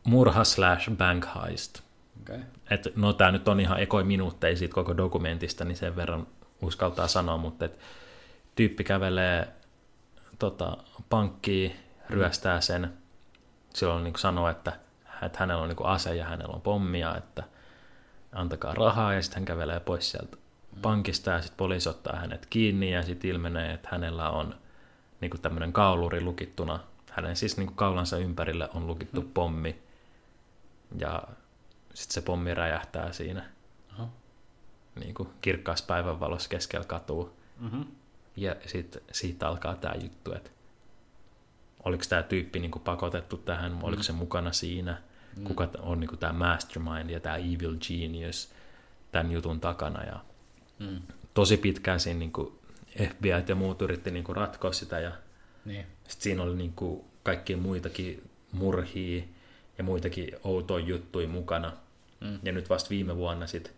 [0.07, 1.80] murha slash bank heist.
[2.22, 2.40] Okay.
[2.70, 6.26] Et, no tämä nyt on ihan ekoi minuutteja siitä koko dokumentista, niin sen verran
[6.62, 7.78] uskaltaa sanoa, mutta et,
[8.54, 9.48] tyyppi kävelee
[10.38, 10.76] tota,
[11.09, 11.76] pankkiin,
[12.11, 12.92] ryöstää sen,
[13.74, 14.72] silloin niin sanoo, että,
[15.22, 17.42] että hänellä on niin ase ja hänellä on pommia, että
[18.32, 20.36] antakaa rahaa ja sitten hän kävelee pois sieltä
[20.82, 24.54] pankista ja sitten poliisi ottaa hänet kiinni ja sitten ilmenee, että hänellä on
[25.20, 26.80] niin tämmöinen kauluri lukittuna,
[27.11, 29.86] hänen siis niin kaulansa ympärille on lukittu pommi
[30.99, 31.22] ja
[31.95, 33.45] sitten se pommi räjähtää siinä
[33.93, 34.09] Aha.
[35.01, 37.32] niin kuin kirkkaassa päivänvalossa keskellä katua.
[37.59, 37.84] Mm-hmm.
[38.37, 40.51] Ja sitten siitä alkaa tämä juttu, että
[41.84, 43.78] oliko tämä tyyppi niin kuin pakotettu tähän, mm.
[43.82, 45.03] oliko se mukana siinä,
[45.37, 45.45] mm.
[45.45, 48.53] kuka on niin tämä mastermind ja tämä evil genius
[49.12, 50.05] tämän jutun takana.
[50.05, 50.20] Ja
[50.78, 51.01] Mm.
[51.34, 52.59] tosi pitkään siinä niin kuin
[53.11, 55.12] FBI ja muut yritti niin kuin ratkoa sitä ja
[55.64, 55.87] Niin.
[56.09, 59.24] sitten siinä oli niin kuin kaikkia muitakin murhia
[59.79, 61.72] ja muitakin outoja juttuja mukana.
[62.20, 62.39] Mm.
[62.43, 63.72] Ja nyt vasta viime vuonna sit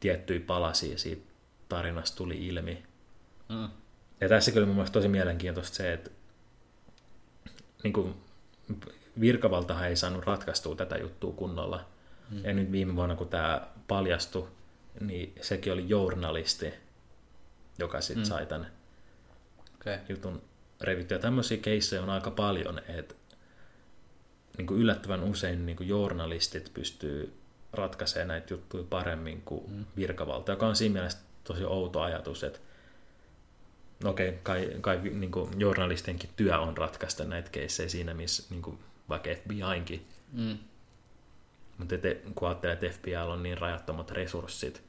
[0.00, 1.32] tiettyjä palasia siitä
[1.68, 2.82] tarinasta tuli ilmi.
[3.48, 3.68] Mm.
[4.20, 6.10] Ja tässä kyllä mun mielestä tosi mielenkiintoista se, että
[7.84, 8.14] niin kuin,
[9.20, 11.84] virkavaltahan ei saanut ratkaistua tätä juttua kunnolla.
[12.30, 12.44] Mm.
[12.44, 14.48] Ja nyt viime vuonna, kun tämä paljastui,
[15.00, 16.74] niin sekin oli journalisti,
[17.78, 18.28] joka sitten mm.
[18.28, 18.66] sai tämän
[19.82, 19.98] Okay.
[20.08, 20.42] jutun
[20.80, 21.18] revittyä.
[21.18, 23.14] Tämmöisiä keissejä on aika paljon, että
[24.58, 27.32] niin kuin yllättävän usein niin kuin journalistit pystyy
[27.72, 29.84] ratkaisemaan näitä juttuja paremmin kuin mm.
[29.96, 32.58] virkavalta, joka on siinä mielessä tosi outo ajatus, että
[34.04, 38.62] no okei, kai, kai niin kuin journalistienkin työ on ratkaista näitä keissejä siinä, missä niin
[38.62, 38.78] kuin
[39.08, 40.58] vaikka FBInkin, Mm.
[41.78, 44.82] mutta te, kun ajattelee, että FBI on niin rajattomat resurssit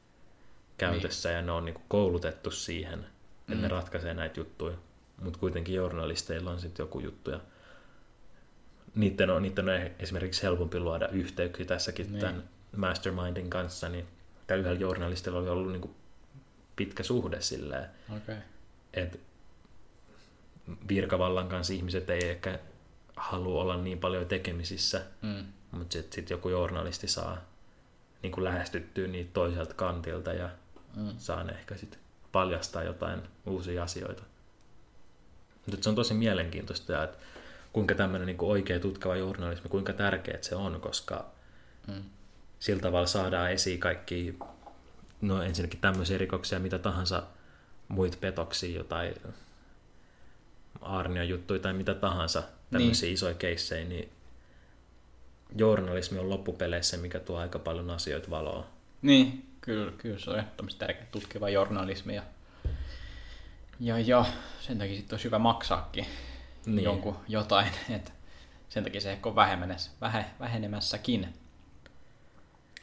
[0.77, 1.35] käytössä niin.
[1.35, 3.61] ja ne on niin kuin koulutettu siihen, että mm.
[3.61, 4.77] ne ratkaisee näitä juttuja,
[5.21, 7.39] mutta kuitenkin journalisteilla on sitten joku juttu ja
[8.95, 12.19] niiden on, niiden on esimerkiksi helpompi luoda yhteyksiä tässäkin Niin.
[12.19, 12.43] tämän
[12.75, 14.07] mastermindin kanssa, niin
[14.47, 15.95] tällä yhdellä journalistilla oli ollut niin kuin
[16.75, 17.85] pitkä suhde silleen,
[18.17, 18.35] Okay.
[18.93, 19.17] että
[20.87, 22.59] virkavallan kanssa ihmiset ei ehkä
[23.15, 25.45] halua olla niin paljon tekemisissä, Mm.
[25.71, 27.37] mutta sitten sit joku journalisti saa
[28.21, 30.49] niin kuin lähestyttyä niitä toiselta kantilta ja
[30.95, 31.09] Mm.
[31.17, 31.99] saa ne ehkä sitten
[32.31, 34.23] paljastaa jotain uusia asioita.
[35.65, 37.17] Mutta se on tosi mielenkiintoista, että
[37.73, 41.33] kuinka tämmöinen niin oikea tutkava journalismi, kuinka tärkeää se on, koska
[41.87, 42.03] Mm.
[42.59, 44.39] sillä tavalla saadaan esiin kaikki,
[45.21, 47.23] no ensinnäkin tämmöisiä rikoksia, mitä tahansa
[47.87, 49.15] muita petoksia, jotain
[50.81, 53.13] aarnia juttuja tai mitä tahansa, tämmöisiä niin.
[53.13, 54.09] isoja keissejä, niin
[55.57, 58.67] journalismi on loppupeleissä, mikä tuo aika paljon asioita valoa.
[59.01, 62.15] Niin, kyllä, kyllä se on ehdottomasti tärkeä tutkiva journalismi.
[62.15, 62.23] Ja
[63.79, 64.25] Ja, ja
[64.59, 66.05] sen takia sitten olisi hyvä maksaakin
[66.65, 66.83] Niin.
[66.83, 68.11] jonkun jotain, että
[68.69, 71.33] sen takia se ehkä on vähemmässä, vähe, vähenemässäkin.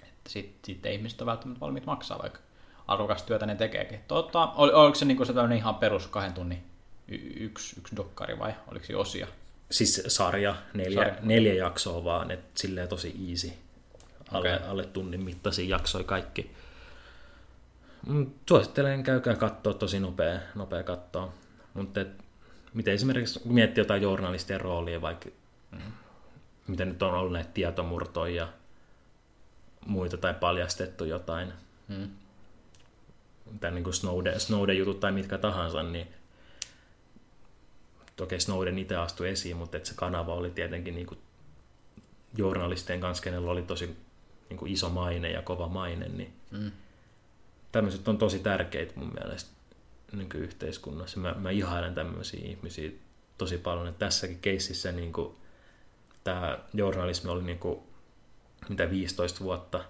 [0.02, 2.40] Että sitten sit ei ihmiset ole välttämättä valmiit maksaa, vaikka
[2.86, 4.00] arvokasta työtä ne tekeekin.
[4.08, 6.64] Tota, ol, oliko se, niinku se ihan perus kahden tunnin
[7.08, 9.26] y- yksi, yksi dokkari vai oliko se osia?
[9.70, 11.16] Siis sarja, neljä, Sarja.
[11.22, 13.52] neljä jaksoa vaan, että silleen tosi easy.
[14.32, 14.68] Alle, Okei.
[14.68, 16.50] alle tunnin mittaisia jaksoja kaikki.
[18.06, 21.32] Mm, Suosittelen, käykää katsoa, tosi nopea, nopea katsoa.
[21.74, 22.08] Mutta et,
[22.74, 25.28] miten esimerkiksi miettii jotain journalistien roolia, vaikka
[25.70, 25.92] mm.
[26.66, 28.48] miten nyt on ollut näitä tietomurtoja ja
[29.86, 31.52] muita tai paljastettu jotain,
[31.88, 32.10] Hmm.
[33.60, 36.08] tai niin kuin Snowden, Snowden jutut tai mitkä tahansa, niin
[38.16, 41.20] toki Snowden itse astui esiin, mutta että se kanava oli tietenkin niin kuin
[42.36, 43.96] journalistien kanssa, kenellä oli tosi
[44.48, 46.70] niin kuin iso maine ja kova maine, niin Mm.
[47.72, 49.50] tämmöiset on tosi tärkeitä mun mielestä
[50.12, 51.20] nykyyhteiskunnassa.
[51.20, 52.90] Mä, mä ihailen tämmöisiä ihmisiä
[53.38, 55.36] tosi paljon, että tässäkin keississä niin kuin,
[56.24, 57.80] tämä journalismi oli niin kuin,
[58.68, 59.84] mitä 15 vuotta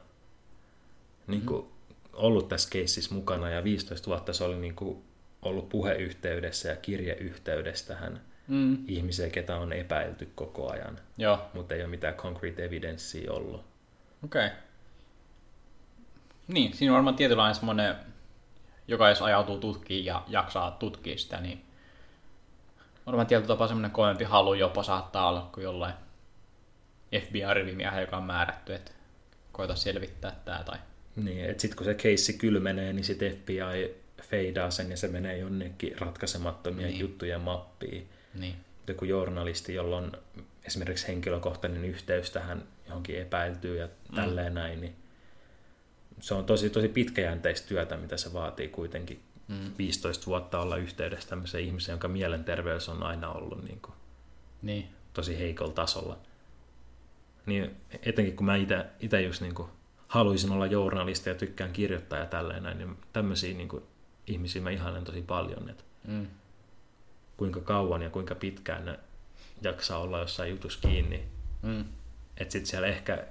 [1.27, 1.66] niin kuin,
[2.12, 5.03] ollut tässä keississä mukana ja 15 vuotta se oli niin kuin,
[5.43, 8.79] ollut puheyhteydessä ja kirjeyhteydessä tähän Mm.
[8.89, 13.64] ihmiseen, ketä on epäilty koko ajan, Joo, mutta ei ole mitään concrete evidenssiä ollut.
[14.25, 14.47] okei.
[14.47, 14.59] Okay.
[16.49, 17.97] Niin, siinä on varmaan tietynlainen semmoinen,
[18.91, 21.64] joka jos ajautuu tutkiin ja jaksaa tutkia sitä, niin
[23.07, 25.95] varmaan tietyllä tapaa semmoinen kovempi halu jopa saattaa olla kuin jollain
[27.20, 28.93] FBI-rivimiehen, joka on määrätty, että
[29.53, 30.78] koita selvittää tämä tai...
[31.16, 35.38] Niin, että sitten kun se keissi kylmenee, niin sitten FBI feidaa sen ja se menee
[35.38, 37.01] jonnekin ratkaisemattomia Niin.
[37.01, 38.09] juttujen mappiin.
[38.34, 38.55] Niin.
[38.86, 40.12] Joku journalisti, jolla on
[40.64, 44.55] esimerkiksi henkilökohtainen yhteys tähän johonkin epäiltyyn ja tälleen mm.
[44.55, 44.97] näin, niin
[46.21, 49.73] se on tosi, tosi pitkäjänteistä työtä, mitä se vaatii kuitenkin Mm.
[49.79, 53.95] 15 vuotta olla yhteydessä tämmöiseen ihmiseen, jonka mielenterveys on aina ollut niin kuin
[54.62, 54.89] Niin.
[55.12, 56.18] tosi heikolla tasolla.
[57.47, 58.57] Niin etenkin kun mä
[59.01, 59.68] itse just niin kuin
[60.09, 63.83] haluaisin olla journalisti ja tykkään kirjoittaa ja tälleen näin, niin tämmöisiä niin kuin
[64.27, 66.27] ihmisiä mä ihailen tosi paljon, että Mm.
[67.37, 68.99] kuinka kauan ja kuinka pitkään ne
[69.62, 71.23] jaksaa olla jossain jutussa kiinni.
[71.62, 71.85] Mm.
[72.37, 73.25] Että sitten siellä ehkä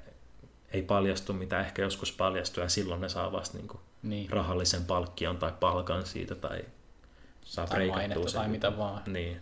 [0.73, 4.29] ei paljastu, mitä ehkä joskus paljastuu, ja silloin ne saa vasta niin kuin Niin.
[4.29, 6.65] rahallisen palkkion tai palkan siitä, tai
[7.43, 9.01] saa Tai mainetta sen tai mitä vaan.
[9.07, 9.41] Niin,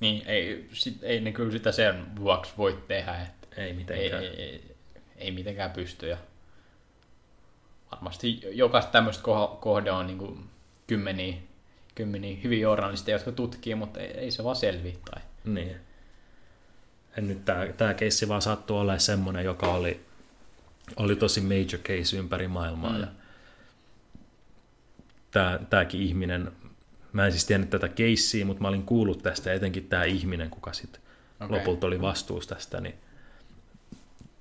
[0.00, 4.22] Niin, ei, sit, ei ne kyllä sitä sen vuoksi voi tehdä, että ei mitenkään.
[4.22, 4.74] ei, ei,
[5.16, 6.08] ei mitenkään pysty.
[6.08, 6.16] Ja
[7.92, 10.44] varmasti jokaista tämmöistä koh- kohde on niin kuin
[10.86, 11.36] kymmeniä,
[11.94, 14.94] kymmeniä hyviä journalisteja, jotka tutkii, mutta ei, ei se vaan selviä.
[15.10, 15.22] Tai...
[15.44, 15.76] Niin.
[17.16, 20.00] Ja nyt tämä, tämä keissi vaan sattuu olemaan semmoinen, joka oli,
[20.96, 22.92] oli tosi major case ympäri maailmaa.
[22.92, 23.00] Mm.
[23.00, 23.06] Ja
[25.30, 26.52] tämä, tämäkin ihminen,
[27.12, 30.72] mä en siis tiennyt tätä keissiä, mutta mä olin kuullut tästä, etenkin tämä ihminen, kuka
[30.72, 31.02] sitten
[31.40, 31.58] okay.
[31.58, 32.94] lopulta oli vastuussa tästä, niin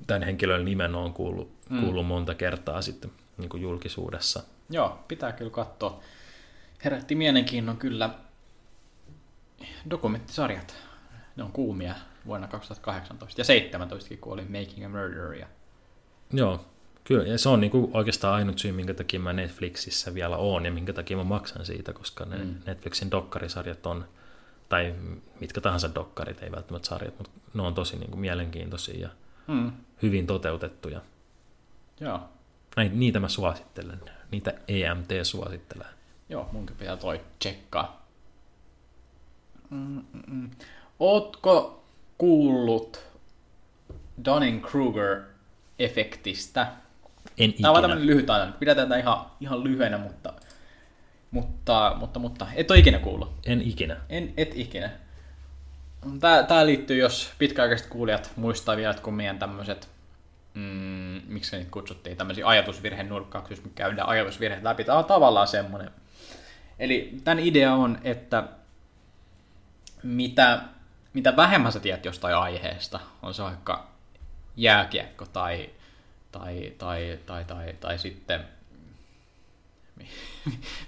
[0.08, 1.76] tämän henkilön nimen on kuullut, Mm.
[1.76, 1.82] mm.
[1.84, 4.44] kuullut monta kertaa sitten niin kuin julkisuudessa.
[4.70, 6.02] Joo, pitää kyllä katsoa.
[6.84, 8.10] Herätti mielenkiinnon kyllä
[9.90, 10.76] dokumenttisarjat.
[11.36, 11.96] Ne on kuumia
[12.26, 15.34] vuonna 2018 ja 17 kun oli Making a Murderer.
[15.34, 15.48] Ja...
[16.34, 16.66] Joo,
[17.04, 17.24] kyllä.
[17.28, 20.94] Ja se on niinku oikeastaan ainut syy, minkä takia mä Netflixissä vielä oon ja minkä
[20.94, 22.56] takia mä maksan siitä, koska ne Mm.
[22.66, 24.06] Netflixin dokkarisarjat on,
[24.70, 24.96] tai
[25.40, 29.10] mitkä tahansa dokkarit, ei välttämättä sarjat, mutta ne on tosi niinku mielenkiintoisia ja
[29.48, 29.72] Mm.
[30.02, 31.02] hyvin toteutettuja.
[32.00, 32.20] Joo.
[32.76, 34.00] Näin, niitä mä suosittelen.
[34.32, 35.88] Niitä EMT suosittelee.
[36.30, 38.08] Joo, munkin pitää toi tsekkaa.
[39.70, 40.50] Mm-mm.
[41.00, 41.84] Ootko
[42.18, 43.00] kuullut
[45.80, 46.68] Dunning-Kruger-efektistä?
[47.38, 48.52] En Tämä on tämmöinen lyhyt aina.
[48.60, 50.34] Pidetään tätä ihan, ihan lyhyenä, mutta,
[51.32, 53.32] mutta, mutta, mutta et ole ikinä kuullut.
[53.46, 53.98] En ikinä.
[54.10, 54.90] En, et ikinä.
[56.20, 59.90] Tää, tää liittyy, jos pitkäaikaiset kuulijat muistaa vielä, että kun meidän tämmöiset,
[60.54, 65.92] mm, miksi niitä kutsuttiin, tämmöisiä ajatusvirhenurkkauksia, jos me käydään ajatusvirheet läpi, tää on tavallaan semmoinen.
[66.80, 68.44] Eli tämän idea on, että
[70.04, 70.62] mitä,
[71.14, 73.97] mitä vähemmän sä tiedät jostain aiheesta, on se vaikka
[74.58, 75.70] jääkiekko tai,
[76.32, 78.44] tai, tai, tai, tai, tai sitten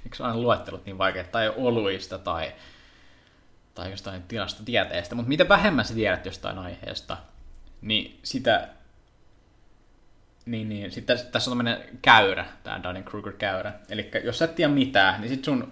[0.03, 2.51] miksi on luettelut niin vaikeat, tai oluista tai,
[3.75, 7.17] tai jostain tilastotieteestä, mutta mitä vähemmän sä tiedät jostain aiheesta,
[7.81, 8.69] niin sitä
[10.49, 10.91] niin, niin.
[10.91, 13.73] Sitten tässä on tämmöinen käyrä, tämä Dunning-Kruger-käyrä.
[13.89, 15.71] Eli jos sä et tiedä mitään, niin sit sun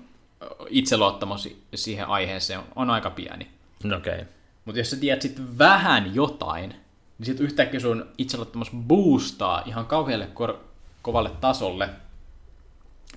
[0.70, 3.48] itseluottamus siihen aiheeseen on aika pieni.
[3.86, 4.14] Okei.
[4.14, 4.26] Okay.
[4.66, 6.76] Mutta jos sä tiedät sitten vähän jotain,
[7.18, 10.60] niin sitten yhtäkkiä sun itseluottamus boostaa ihan kauhealle kor-
[11.02, 11.90] kovalle tasolle,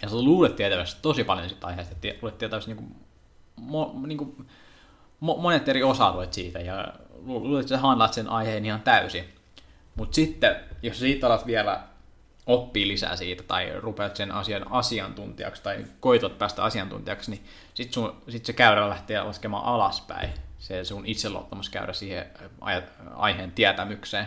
[0.02, 2.96] Ja sä luulet tietävästi tosi paljon siitä aiheesta, että luulet tietävästi niin kuin,
[3.56, 4.46] mo, niin kuin,
[5.20, 6.92] mo, monet eri osa-alueet siitä, ja
[7.24, 9.24] lu- luulet, että sä handlaat sen aiheen ihan täysin.
[9.94, 11.80] Mutta sitten, jos siitä alat vielä
[12.46, 17.44] oppii lisää siitä, tai rupeat sen asian asiantuntijaksi, tai koitot päästä asiantuntijaksi, niin
[17.74, 20.30] sitten sit se käyrä lähtee laskemaan alaspäin.
[20.60, 22.26] Se sun itseluottamus käydä siihen
[22.60, 22.82] aja-
[23.16, 24.26] aiheen tietämykseen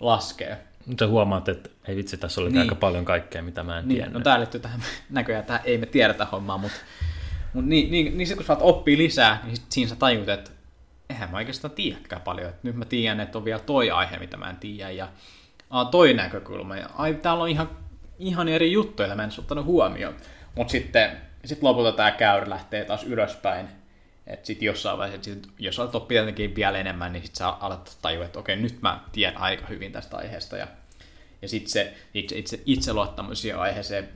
[0.00, 0.58] laskee.
[0.86, 2.60] Mutta huomaat, että ei vitsi, tässä oli Niin.
[2.60, 4.14] aika paljon kaikkea, mitä mä en Niin, tiennyt.
[4.14, 6.76] no tää liittyy tähän näköjään, tähän ei me tiedetä hommaa, mutta
[7.54, 10.50] mut niin, niin, niin sitten kun sä oppii lisää, niin sit siinä sä tajut, että
[11.10, 12.48] eihän mä oikeastaan tiedäkään paljon.
[12.48, 15.08] Et nyt mä tiedän, että on vielä toi aihe, mitä mä en tiedä, ja
[15.70, 17.70] aa, toi näkökulma, ja ai, täällä on ihan,
[18.18, 20.14] ihan eri juttuja, joita mä en ottanut huomioon.
[20.56, 21.10] Mutta sitten
[21.44, 23.68] sit lopulta tämä käyrä lähtee taas ylöspäin,
[24.32, 27.98] että sitten jossain vaiheessa, sit, jos alat oppia jotenkin vielä enemmän, niin sitten sä alat
[28.02, 30.66] tajua, että okei, nyt mä tiedän aika hyvin tästä aiheesta, ja
[31.42, 34.08] ja sitten se itse, itse, itseluottamus siihen aiheeseen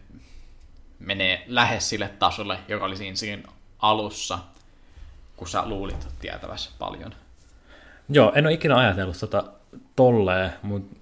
[0.98, 3.42] menee lähes sille tasolle, joka oli siinä, siinä
[3.78, 4.38] alussa,
[5.36, 7.14] kun sä luulit tietävässä paljon.
[8.08, 9.44] Joo, en ole ikinä ajatellut tota
[9.96, 10.96] tolleen, mutta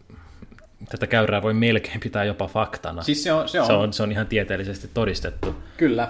[0.89, 3.03] tätä käyrää voi melkein pitää jopa faktana.
[3.03, 5.63] Siis se on, se on, se, on, se on ihan tieteellisesti todistettu.
[5.77, 6.09] kyllä.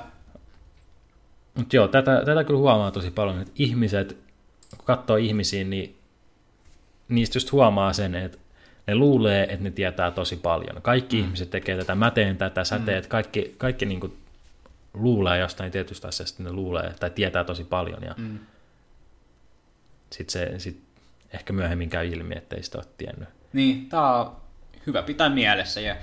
[1.55, 4.17] Mutta joo, tätä, tätä kyllä huomaa tosi paljon, että ihmiset,
[4.77, 5.97] kun katsoo ihmisiä, niin
[7.09, 8.39] niistä just huomaa sen, että
[8.87, 10.83] ne luulee, että ne tietää tosi paljon.
[10.83, 11.23] Kaikki mm.
[11.25, 14.17] ihmiset tekee tätä, mä teen tätä, sä teet, kaikki, kaikki niin kuin
[14.95, 18.03] luulee jostain tietystä asiasta, ne luulee tai tietää tosi paljon.
[18.03, 18.39] Ja Mm.
[20.11, 20.81] sitten se sit
[21.33, 23.29] ehkä myöhemmin käy ilmi, että ei sitä ole tiennyt.
[23.53, 24.37] Niin, tää on
[24.87, 25.81] hyvä pitää mielessä.
[25.81, 25.97] Ja,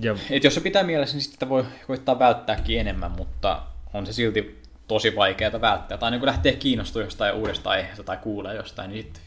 [0.00, 3.62] Ja et jos se pitää mielessä, niin sitä voi koittaa välttääkin enemmän, mutta
[3.94, 5.98] on se silti tosi vaikeaa välttää.
[5.98, 9.20] Tai niin kun lähtee kiinnostumaan jostain uudesta aiheesta tai kuulee jostain, niin sit,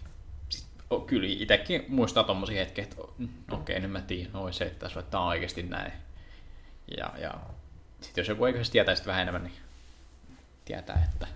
[0.50, 4.66] sit, o, kyllä itsekin muistaa tommosia hetkiä, että mm, okei, nyt mä tiedän, no se,
[4.66, 5.92] että tässä on- oikeasti näin.
[6.98, 7.34] Ja, ja
[8.02, 9.56] sitten jos joku oikeasti tietää sitä vähän enemmän, niin
[10.66, 11.28] tietää, että,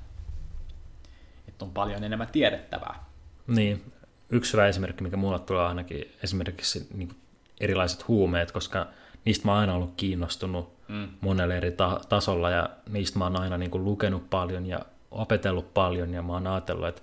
[1.47, 3.03] että on paljon enemmän tiedettävää.
[3.47, 3.91] Niin,
[4.29, 7.15] yksi hyvä esimerkki, mikä mulle tulee ainakin esimerkiksi niin
[7.59, 8.87] erilaiset huumeet, koska
[9.25, 11.07] niistä mä oon aina ollut kiinnostunut Mm.
[11.21, 14.79] monella eri ta- tasolla ja niistä mä oon aina niin kuin lukenut paljon ja
[15.11, 17.01] opetellut paljon ja mä oon ajatellut, että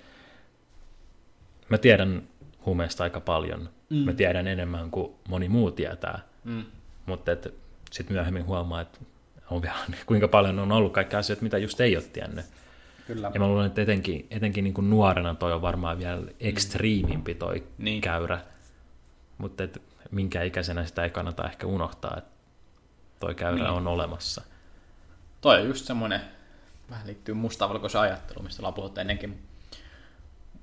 [1.69, 2.23] mä tiedän
[2.67, 3.69] huumeista aika paljon.
[3.91, 3.97] Mm.
[3.97, 6.65] Mä tiedän enemmän kuin moni muu tietää, Mm.
[7.07, 7.33] mutta
[7.93, 8.99] sitten myöhemmin huomaa, että
[9.51, 9.77] on vielä,
[10.07, 12.45] kuinka paljon on ollut kaikki asioita, mitä just ei ole tiennyt.
[13.07, 13.31] Kyllä.
[13.35, 17.55] Ja mä luulen, että etenkin, etenkin niin kuin nuorena toi on varmaan vielä ekstriimimpi toi
[17.55, 17.67] Niin.
[17.79, 18.01] niin.
[18.01, 18.39] käyrä.
[19.39, 19.69] Mutta
[20.11, 22.31] minkä ikäisenä sitä ei kannata ehkä unohtaa, että
[23.21, 23.71] toi käyrä Niin.
[23.71, 24.43] on olemassa.
[25.41, 26.21] Toi on just semmoinen,
[26.91, 29.43] vähän liittyy mustavalkoisen ajatteluun, mistä ollaan puhuttu ennenkin.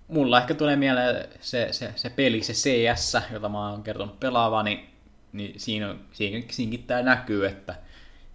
[0.08, 4.90] Mulla ehkä tulee mieleen se, se, se peli, se CS, jota mä oon kertonut pelaavani,
[5.34, 7.76] niin siinä, on, siinä, siinäkin tää näkyy, että,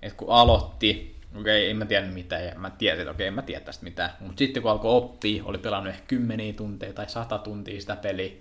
[0.03, 3.43] että kun aloitti, okei, en mä tiedä mitään, ja mä tiesin, että okei, en mä
[3.43, 7.39] tiedä tästä mitään, mutta sitten kun alkoi oppia, oli pelannut ehkä kymmeniä tunteja tai sata
[7.39, 8.33] tuntia sitä peliä,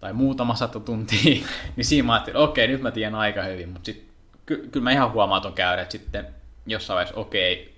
[0.00, 1.18] tai muutama sata tuntia,
[1.76, 4.11] niin siinä mä ajattelin, okei, nyt mä tiedän aika hyvin, mutta sitten
[4.46, 6.26] ky- kyllä mä ihan huomaan ton käydä, että sitten
[6.66, 7.74] jossain vaiheessa, okei,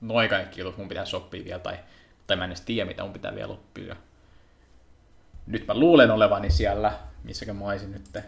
[0.00, 1.78] noin kaikki jutut mun pitäisi oppia vielä, tai,
[2.26, 3.96] tai mä en edes tiedä, mitä mun pitää vielä oppia.
[5.46, 6.92] Nyt mä luulen olevani siellä,
[7.24, 8.24] missäkään mä olisin nyt.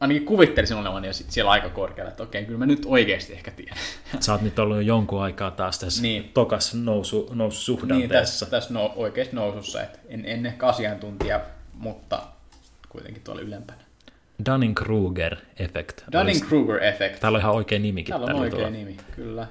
[0.00, 3.78] Ainakin kuvittelisin olevani jo siellä aika korkealla, että okei, kyllä mä nyt oikeasti ehkä tiedän.
[4.20, 6.22] Sä oot nyt ollut jo jonkun aikaa taas tässä Niin.
[6.22, 6.32] niin.
[6.32, 8.46] tokas nousu, niin, noususuhdanteessa.
[8.46, 11.40] tässä, tässä no, oikeasti nousussa, että en, en ehkä asiantuntija,
[11.72, 12.22] mutta
[12.88, 13.84] kuitenkin tuolla ylempänä.
[14.42, 16.02] Dunning-Kruger-effekt.
[16.12, 17.20] Dunning-Kruger effect.
[17.20, 18.12] Täällä on ihan oikea nimikin.
[18.12, 19.46] Täällä on tällä oikea nimi, kyllä.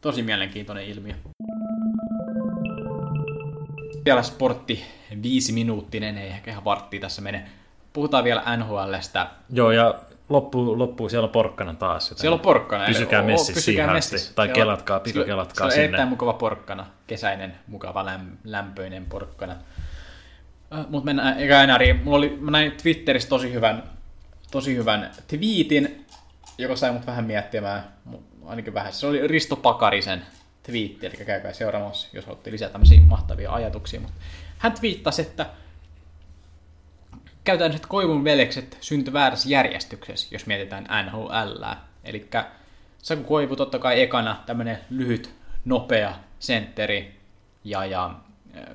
[0.00, 1.14] Tosi mielenkiintoinen ilmiö.
[4.04, 4.84] Vielä sportti
[5.22, 7.44] viisi minuuttinen, ei ehkä ihan varttia tässä mene.
[7.92, 9.26] Puhutaan vielä NHLstä.
[9.50, 9.94] Joo, ja
[10.28, 12.10] loppu, loppu siellä on porkkana taas.
[12.10, 12.86] joten Siellä on porkkana.
[12.86, 14.16] Pysykää messissä siihen messissä.
[14.16, 14.34] asti.
[14.34, 15.84] Tai Siellä- kelatkaa, pikakelatkaa siellä on sinne.
[15.84, 16.86] erittäin mukava porkkana.
[17.06, 19.56] Kesäinen, mukava, läm, lämpöinen porkkana.
[20.74, 23.82] Äh, Mutta mennään eikä enää ri- Mulla oli, mä näin Twitterissä tosi hyvän,
[24.50, 26.06] tosi hyvän twiitin,
[26.58, 27.84] joka sai mut vähän miettimään,
[28.46, 28.92] ainakin vähän.
[28.92, 30.22] Se oli Risto Pakarisen
[30.62, 34.00] twiitti, eli käykää seuraamassa, jos haluatte lisää tämmöisiä mahtavia ajatuksia.
[34.00, 34.10] Mut
[34.58, 35.46] hän twiittasi, että
[37.44, 41.64] käytännössä Koivun velekset syntyi väärässä järjestyksessä, jos mietitään NHL.
[42.04, 42.28] Eli
[43.02, 47.20] Saku Koivu totta kai ekana tämmönen lyhyt, nopea sentteri
[47.64, 48.27] ja, ja äh,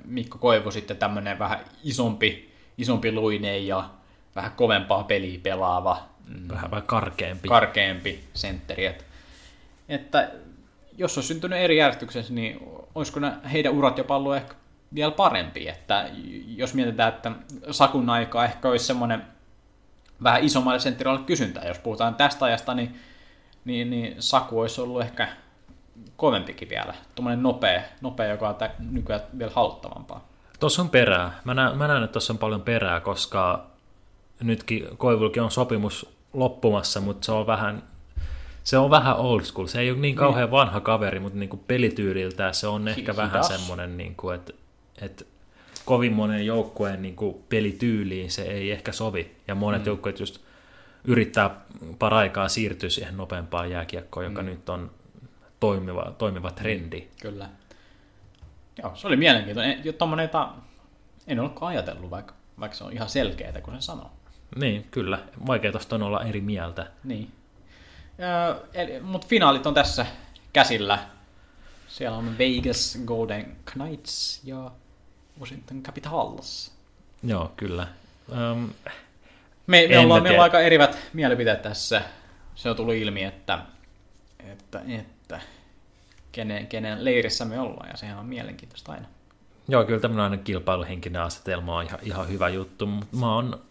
[0.05, 3.89] Mikko Koivu sitten tämmönen vähän isompi, isompi luinen ja
[4.35, 7.47] vähän kovempaa peliä pelaava, mm, Vähän, vähän karkeampi.
[7.49, 8.85] karkeampi sentteri.
[8.85, 9.05] Et,
[9.89, 10.31] että
[10.97, 12.59] jos olisi syntynyt eri järjestyksessä, niin
[12.95, 14.55] olisiko nä- heidän urat jopa ollut ehkä
[14.95, 15.67] vielä parempi.
[15.69, 16.09] Että
[16.47, 17.31] jos mietitään, että
[17.71, 19.21] Sakun aikaa ehkä olisi semmoinen
[20.23, 21.67] vähän isommalle sentteroille kysyntää.
[21.67, 22.99] Jos puhutaan tästä ajasta, niin,
[23.65, 25.27] niin, niin Saku olisi ollut ehkä
[26.15, 26.93] kovempikin vielä.
[27.15, 28.55] Tuommoinen nopea, nopea, joka on
[28.91, 30.27] nykyään vielä haluttavampaa.
[30.59, 31.39] Tuossa on perää.
[31.43, 33.65] Mä näen, mä näen että tuossa on paljon perää, koska
[34.43, 37.83] nytkin Koivulkin on sopimus loppumassa, mutta se on vähän,
[38.63, 39.67] se on vähän old school.
[39.67, 43.17] Se ei ole niin kauhean vanha kaveri, mutta niin kuin pelityyliltä se on ehkä Hidas.
[43.17, 44.53] vähän semmoinen, niin kuin, että,
[45.01, 45.25] että
[45.85, 49.35] kovin monen joukkueen niin kuin pelityyliin se ei ehkä sovi.
[49.47, 49.87] Ja monet mm.
[49.87, 50.39] joukkueet just
[51.03, 51.61] yrittää
[51.99, 54.45] paraikaa siirtyä siihen nopeampaan jääkiekkoon, joka mm.
[54.45, 54.91] nyt on
[55.63, 57.07] toimiva, toimiva trendi.
[57.21, 57.49] Kyllä.
[58.83, 59.85] Joo, se oli mielenkiintoinen.
[59.85, 60.49] Jo jota
[61.27, 64.11] en olekaan ajatellut, vaikka, vaikka se on ihan selkeää, kun se sanoo.
[64.55, 65.19] Niin, kyllä.
[65.47, 66.87] Vaikea tuosta on olla eri mieltä.
[67.03, 67.31] Niin.
[69.01, 70.05] Mutta finaalit on tässä
[70.53, 70.99] käsillä.
[71.87, 74.71] Siellä on Vegas Golden Knights ja
[75.39, 76.71] Washington Capitals.
[77.23, 77.87] Joo, kyllä.
[78.51, 78.69] Um,
[79.67, 80.37] Me, me ollaan, tiedä.
[80.37, 82.01] on aika erivät mielipiteet tässä.
[82.55, 83.59] Se on tullut ilmi, että,
[84.39, 85.12] että, että
[86.31, 89.07] kenen, kenen leirissä me ollaan, ja sehän on mielenkiintoista aina.
[89.67, 93.61] Joo, kyllä tämmöinen aina kilpailuhenkinen asetelma on ihan, ihan hyvä juttu, mutta mä oon,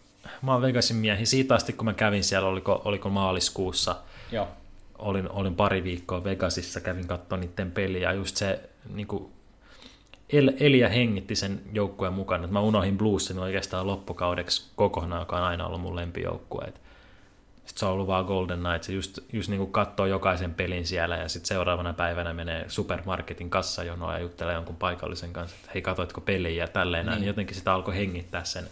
[0.41, 1.25] mä oon Vegasin miehi.
[1.25, 3.95] Siitä asti, kun mä kävin siellä, oliko, oliko maaliskuussa,
[4.31, 4.47] Joo,
[4.97, 9.31] olin, olin pari viikkoa Vegasissa, kävin katsomaan niiden peliä, ja just se niin kuin,
[10.29, 12.47] el, eli ja hengitti sen joukkueen mukana.
[12.47, 16.73] Mä unohdin Bluesin oikeastaan loppukaudeksi kokonaan, joka on aina ollut mun lempijoukkue.
[17.65, 21.17] Sitten se on ollut vaan Golden Knights, just, just niin kuin katsoo jokaisen pelin siellä,
[21.17, 26.21] ja sitten seuraavana päivänä menee supermarketin kassajonoa ja juttelee jonkun paikallisen kanssa, että hei, katoitko
[26.21, 27.19] peliä ja tälleen näin.
[27.19, 27.27] Niin.
[27.27, 28.65] Jotenkin sitä alkoi hengittää sen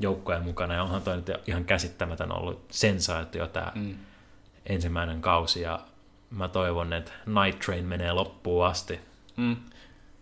[0.00, 3.94] joukkueen mukana, ja onhan toi nyt ihan käsittämätön ollut sensaatio tämä mm.
[4.66, 5.80] ensimmäinen kausi, ja
[6.30, 9.00] mä toivon, että Night Train menee loppuun asti.
[9.36, 9.56] Mm.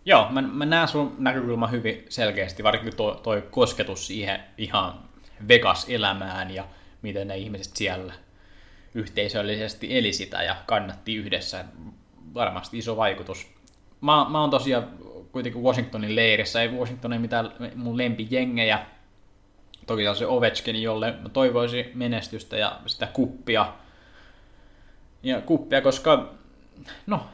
[0.05, 4.99] Joo, mä, mä näen sun näkökulman hyvin selkeästi, varsinkin toi, toi kosketus siihen ihan
[5.47, 6.63] Vegas-elämään ja
[7.03, 8.13] miten ne ihmiset siellä
[8.95, 11.65] yhteisöllisesti eli sitä ja kannatti yhdessä.
[12.33, 13.47] Varmasti iso vaikutus.
[14.01, 14.87] Mä, mä oon tosiaan
[15.31, 18.85] kuitenkin Washingtonin leirissä, ei Washingtonin mitään mun lempijengejä.
[19.87, 23.73] Toki se Ovechkin, jolle mä toivoisin menestystä ja sitä kuppia.
[25.23, 26.33] Ja kuppia, koska
[27.07, 27.25] no,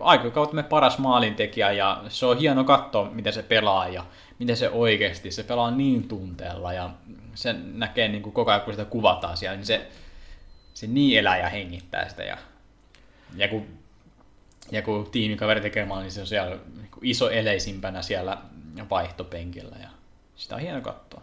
[0.00, 4.04] aikakautemme paras maalintekijä ja se on hieno katsoa, miten se pelaa ja
[4.38, 6.90] miten se oikeasti, se pelaa niin tunteella ja
[7.34, 9.88] se näkee niin kuin koko ajan, kun sitä kuvataan siellä, niin se,
[10.74, 12.36] se niin elää ja hengittää sitä ja,
[13.36, 13.66] ja kun,
[14.70, 18.38] ja kun tiimikaveri tekee maali, niin se on siellä niin kuin iso eleisimpänä siellä
[18.90, 19.88] vaihtopenkillä ja
[20.36, 21.22] sitä on hieno katsoa.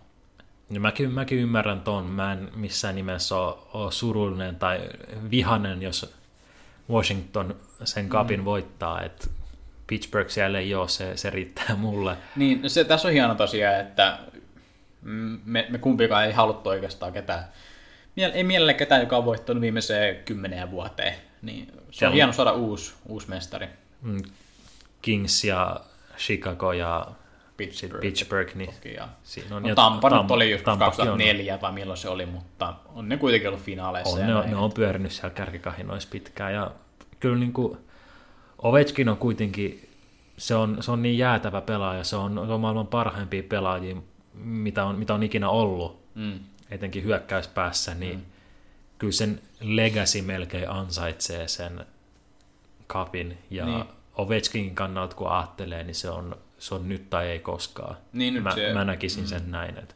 [0.70, 2.05] Ja mäkin, mäkin ymmärrän ton.
[2.05, 4.89] Mä en missään nimessä ole, ole surullinen tai
[5.32, 6.16] vihanen, jos
[6.89, 8.45] Washington sen kapin mm.
[8.45, 9.01] voittaa.
[9.01, 9.32] Et
[9.88, 12.18] Pittsburgh siellä ei ole, se, se riittää mulle.
[12.36, 14.29] Niin, no se, tässä on hieno tosiaan, että mm,
[15.45, 17.43] me, me kumpikaan ei haluttu oikeastaan ketään,
[18.16, 21.14] miel- ei mielellä ketään, joka on voittanut viimeiseen kymmeneen vuoteen.
[21.41, 23.68] Niin se on hieno saada uusi, uusi mestari.
[24.02, 24.22] Mm,
[25.02, 25.80] Kings ja
[26.18, 27.08] Chicago ja
[27.58, 28.02] Pittsburgh.
[28.02, 29.64] Pittsburgh, niin Toki, ja siinä on.
[29.64, 31.08] No, Tampa nyt Tampa- oli joskus Tampakin on.
[31.08, 34.16] 2004 tai milloin se oli, mutta on ne kuitenkin ollut finaaleissa.
[34.20, 36.72] On, ne, on, ne on pyörinyt siellä kärkikahinoissa pitkään ja
[37.20, 37.78] kyllä niin kuin
[38.58, 39.89] Ovechkin on kuitenkin,
[40.38, 43.95] se on, se on niin jäätävä pelaaja, se on, se on maailman parhaimpia pelaajia,
[44.40, 46.40] mitä on, mitä on ikinä ollut, Mm.
[46.72, 48.26] etenkin hyökkäyspäässä, niin mm.
[48.98, 51.86] kyllä sen legacy melkein ansaitsee sen
[52.88, 53.76] kapin ja Niin.
[53.76, 53.86] niin.
[54.16, 57.98] Ovechkin kannalta kun ajattelee, niin se on, se on nyt tai ei koskaan.
[58.14, 59.96] Niin, nyt mä, se- mä näkisin sen näin, että,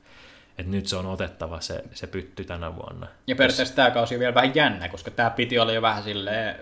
[0.57, 3.07] että nyt se on otettava se, se pytty tänä vuonna.
[3.27, 6.55] Ja periaatteessa tämä kausi on vielä vähän jännä, koska tämä piti olla jo vähän silleen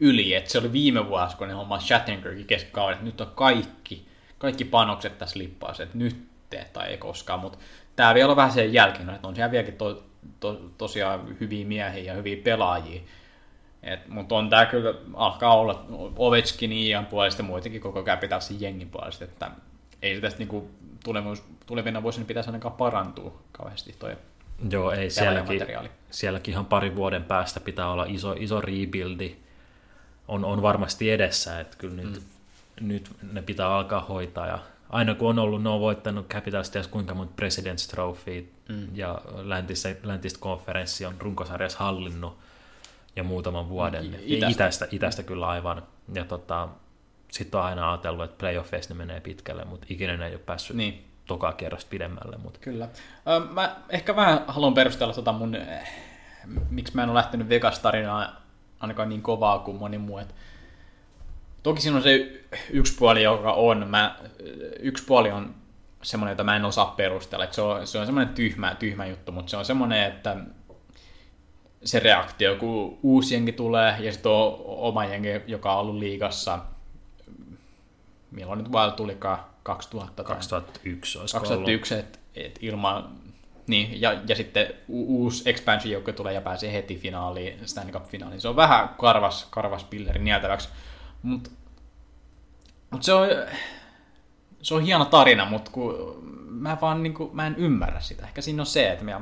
[0.00, 4.06] yli, että se oli viime vuosi, kun ne homma Shattenkirkin keskikauden, että nyt on kaikki,
[4.38, 7.58] kaikki panokset tässä lippaassa, että nyt te, tai ei koskaan, mutta
[7.96, 10.02] tämä vielä on vähän sen jälkeen, että on siellä vieläkin to,
[10.40, 13.00] to, tosiaan hyviä miehiä ja hyviä pelaajia,
[13.82, 15.84] Et, mutta on tämä kyllä, alkaa olla
[16.16, 19.50] Ovechkin Ian puolesta ja muitakin koko Capitalsin jengin puolesta, että
[20.02, 20.70] ei se tästä niinku
[21.66, 24.16] tulevina vuosina pitäisi ainakaan parantua kauheasti toi
[24.70, 25.62] Joo, ei sielläkin,
[26.10, 29.36] sielläkin ihan parin vuoden päästä pitää olla iso, iso rebuildi.
[30.28, 32.22] On, on varmasti edessä, että kyllä nyt,
[32.80, 32.88] mm.
[32.88, 34.46] nyt ne pitää alkaa hoitaa.
[34.46, 34.58] Ja
[34.90, 38.88] aina kun on ollut, ne on voittanut Capitals ties kuinka monta President's Trophy mm.
[38.94, 42.38] ja läntistä, läntistä konferenssi on runkosarjassa hallinnut
[43.16, 44.16] ja muutaman vuoden.
[44.20, 44.48] Itästä.
[44.52, 44.88] itästä.
[44.90, 45.82] itästä kyllä aivan.
[46.14, 46.68] Ja tota,
[47.30, 50.76] sitten on aina ajatellut, että playoffeissa ne menee pitkälle, mutta ikinä ne ei ole päässyt
[50.76, 51.04] Niin.
[51.26, 52.36] tokaa kierrosta pidemmälle.
[52.36, 52.88] Mutta Kyllä.
[53.26, 55.92] Ö, Mä ehkä vähän haluan perustella tota mun, eh,
[56.70, 58.28] miksi mä en ole lähtenyt Vegas-tarinaa
[58.80, 60.18] ainakaan niin kovaa kuin moni muu.
[60.18, 60.34] Et
[61.62, 62.40] toki siinä on se
[62.70, 63.88] yksi puoli, joka on.
[63.88, 64.18] Mä,
[64.80, 65.54] yksi puoli on
[66.02, 67.44] semmoinen, jota mä en osaa perustella.
[67.44, 70.36] Että se, on, se on semmoinen tyhmä, tyhmä juttu, mutta se on semmoinen, että
[71.84, 76.58] se reaktio, kun uusi jengi tulee ja sitten on oma jengi, joka on ollut liigassa,
[78.30, 83.10] milloin nyt vaan tulikaan 2000 tai 2001 olisi 2001, että et ilman,
[83.66, 88.40] niin, ja, ja sitten u- uusi expansion joukko tulee ja pääsee heti finaaliin, Stanley Cup-finaaliin.
[88.40, 90.68] Se on vähän karvas, karvas pilleri nieltäväksi,
[91.22, 91.50] mutta
[92.90, 93.28] mut se on,
[94.62, 98.24] se on hieno tarina, mutta kun mä vaan niin kuin, mä en ymmärrä sitä.
[98.26, 99.20] Ehkä siinä on se, että mä,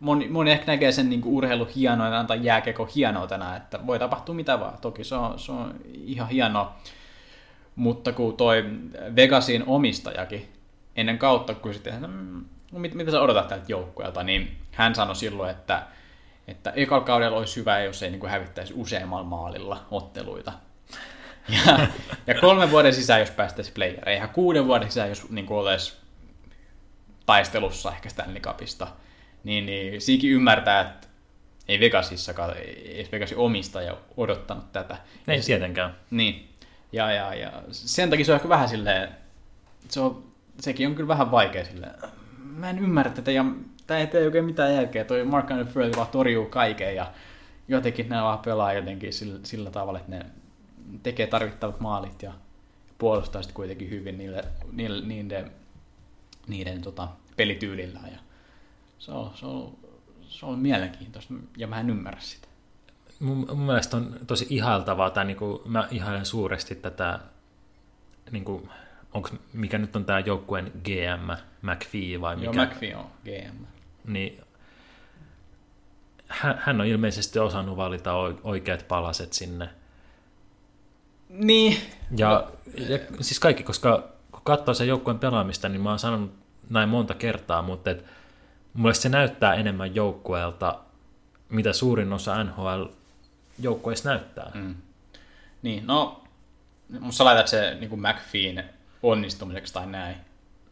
[0.00, 4.60] moni, moni ehkä näkee sen niin urheilu hienoina tai jääkeko hienoutena, että voi tapahtua mitä
[4.60, 4.78] vaan.
[4.80, 6.76] Toki se on, se on ihan hienoa.
[7.76, 8.64] Mutta kun toi
[9.16, 10.48] Vegasin omistajakin
[10.96, 15.50] ennen kautta, kun sitten, mm, mit, mitä sä odotat tältä joukkueelta, niin hän sanoi silloin,
[15.50, 15.86] että,
[16.48, 20.52] että ekalla kaudella olisi hyvä, jos ei niin kuin hävittäisi useammalla maalilla otteluita.
[21.66, 21.86] Ja,
[22.26, 25.96] ja kolmen vuoden sisään, jos päästäisiin playereihin, ja kuuden vuoden sisään, jos niin kuin olisi
[27.26, 28.88] taistelussa ehkä Stanley Cupista,
[29.44, 31.08] niin, niin siikin ymmärtää, että
[31.68, 34.96] ei Vegasissakaan, ei Vegasin omistaja odottanut tätä.
[35.28, 35.96] Ei tietenkään.
[36.10, 36.48] Niin.
[36.92, 39.08] Ja, ja, ja sen takia se on ehkä vähän silleen,
[39.88, 40.24] se on,
[40.60, 41.94] sekin on kyllä vähän vaikea silleen.
[42.38, 43.44] Mä en ymmärrä tätä ja
[43.88, 45.04] tämä ei tee oikein mitään jälkeä.
[45.04, 47.12] Toi Mark Andrew vaan torjuu kaiken ja
[47.68, 50.26] jotenkin ne vaan pelaa jotenkin sillä, sillä tavalla, että ne
[51.02, 52.32] tekee tarvittavat maalit ja
[52.98, 55.50] puolustaa sitten kuitenkin hyvin niille, niille, niiden,
[56.48, 58.00] niiden tota, pelityylillä.
[58.12, 58.18] Ja
[58.98, 59.76] se on, se, on,
[60.28, 62.48] se on mielenkiintoista ja mä en ymmärrä sitä.
[63.20, 67.18] Mun, mun mielestä on tosi ihailtavaa, tai niinku, mä ihailen suuresti tätä,
[68.30, 68.68] niinku,
[69.14, 71.30] onks, mikä nyt on tämä joukkueen GM,
[71.62, 72.52] McPhee vai mikä?
[72.54, 73.77] Joo, McPhee on GM.
[74.08, 74.40] Niin,
[76.28, 79.68] hän, on ilmeisesti osannut valita oikeat palaset sinne.
[81.28, 81.76] Niin.
[82.16, 82.50] Ja,
[82.88, 86.34] ja siis kaikki, koska kun katsoo sen joukkueen pelaamista, niin mä oon sanonut
[86.70, 88.04] näin monta kertaa, mutta et,
[88.78, 90.78] Mun se näyttää enemmän joukkueelta,
[91.48, 92.84] mitä suurin osa NHL
[93.58, 94.50] joukkueista näyttää.
[94.54, 94.74] Mm.
[95.62, 96.24] Niin, no,
[97.00, 98.64] musta laitat se niin kuin McPheen
[99.02, 100.16] onnistumiseksi tai näin.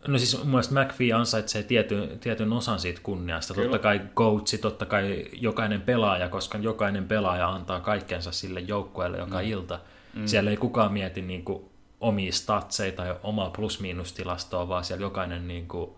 [0.09, 3.54] No siis mun mielestä McPhee ansaitsee tietyn, tietyn osan siitä kunniasta.
[3.54, 3.66] Kyllä.
[3.66, 9.38] Totta kai coachi, totta kai jokainen pelaaja, koska jokainen pelaaja antaa kaikkensa sille joukkueelle joka
[9.38, 9.44] mm.
[9.48, 9.78] ilta.
[10.14, 10.26] Mm.
[10.26, 11.64] Siellä ei kukaan mieti niin kuin,
[12.00, 15.90] omia statseja tai omaa plus-miinus-tilastoa, vaan siellä jokainen niin kuin,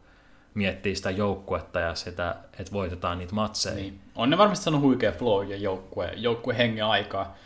[0.55, 3.77] miettii sitä joukkuetta ja sitä, että voitetaan niitä matseja.
[3.77, 4.01] Niin.
[4.15, 7.37] On ne varmasti sanonut huikea flow ja joukkue, joukkue hengen aikaa.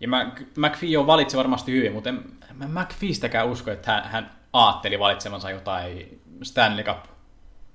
[0.00, 0.08] Ja
[0.56, 5.50] McPhee on valitsi varmasti hyvin, mutta en mä McPheestäkään usko, että hän, hän aatteli valitsemansa
[5.50, 7.04] jotain Stanley Cup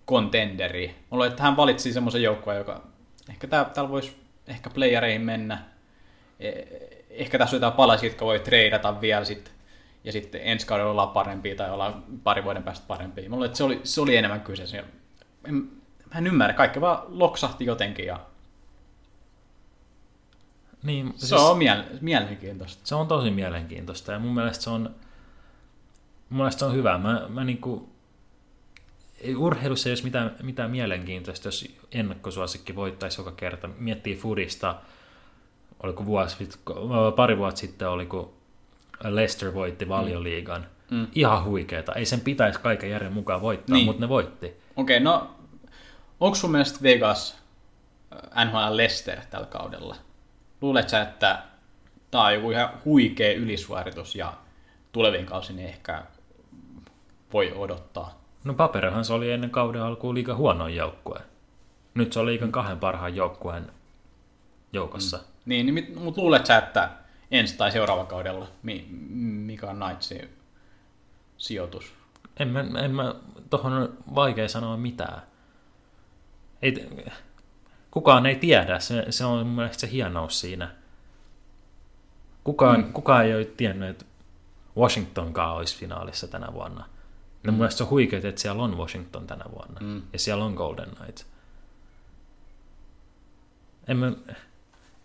[0.07, 0.95] contenderi.
[1.09, 2.84] Mulla että hän valitsi semmoisen joukkueen, joka
[3.30, 4.17] ehkä tää, täällä voisi
[4.47, 5.63] ehkä playereihin mennä.
[6.39, 6.51] E,
[7.09, 9.53] ehkä tässä on jotain palasia, jotka voi treidata vielä sitten
[10.03, 13.30] ja sitten ensi kaudella ollaan parempia tai ollaan pari vuoden päästä parempia.
[13.30, 14.84] Mulle se oli, se oli enemmän kyse.
[15.45, 15.55] En,
[16.13, 18.19] mä en ymmärrä, kaikki vaan loksahti jotenkin ja
[20.84, 22.88] niin, se siis, on miele- mielenkiintoista.
[22.88, 24.95] Se on tosi mielenkiintoista ja mun mielestä se on,
[26.30, 26.97] mun mielestä se on hyvä.
[26.97, 27.89] Mä, mä niinku,
[29.38, 33.67] urheilussa ei olisi mitään, mitään mielenkiintoista, jos ennakkosuosikki voittaisi joka kerta.
[33.67, 34.75] Miettii Fudista,
[35.84, 36.49] oliko vuosi,
[37.15, 38.34] pari vuotta sitten oli, kun
[39.03, 40.65] Leicester voitti valioliigan.
[40.91, 40.97] Mm.
[40.97, 41.07] mm.
[41.15, 41.93] Ihan huikeeta.
[41.93, 43.86] Ei sen pitäisi kaiken järjen mukaan voittaa, niin.
[43.86, 44.45] mutta ne voitti.
[44.75, 45.36] Okei, okay, no
[46.19, 47.38] onko sun mielestä Vegas
[48.36, 49.95] äh, NHL Leicester tällä kaudella?
[50.61, 51.43] Luuletko sä, että
[52.11, 54.34] tämä on joku ihan huikea ylisuoritus ja
[54.91, 56.03] tuleviin kausin ehkä
[57.34, 58.21] voi odottaa?
[58.43, 61.19] No paperihan se oli ennen kauden alkuun liiga huonoin joukkue.
[61.93, 63.71] Nyt se on liikan kahden parhaan joukkueen
[64.73, 65.17] joukossa.
[65.17, 65.23] Mm.
[65.45, 66.89] Niin, niin mutta luuletko sä, että
[67.32, 70.30] ensi tai seuraava kaudella, mikä on Knightsin
[71.38, 71.93] sijoitus?
[72.39, 73.15] En mä, en mä
[73.49, 75.21] tohon on vaikea sanoa mitään.
[76.61, 76.89] Ei,
[77.91, 80.69] kukaan ei tiedä, se, se on mun mielestä se hienous siinä.
[82.43, 82.93] Kukaan, mm.
[82.93, 84.05] kukaan ei ole tiennyt, että
[84.78, 86.86] Washingtonkaan olisi finaalissa tänä vuonna.
[87.47, 87.55] No mm.
[87.55, 89.79] mun mielestä se on huikeaa, että siellä on Washington tänä vuonna.
[89.79, 90.01] Mm.
[90.13, 91.25] Ja siellä on Golden Knights.
[93.87, 94.11] En mä,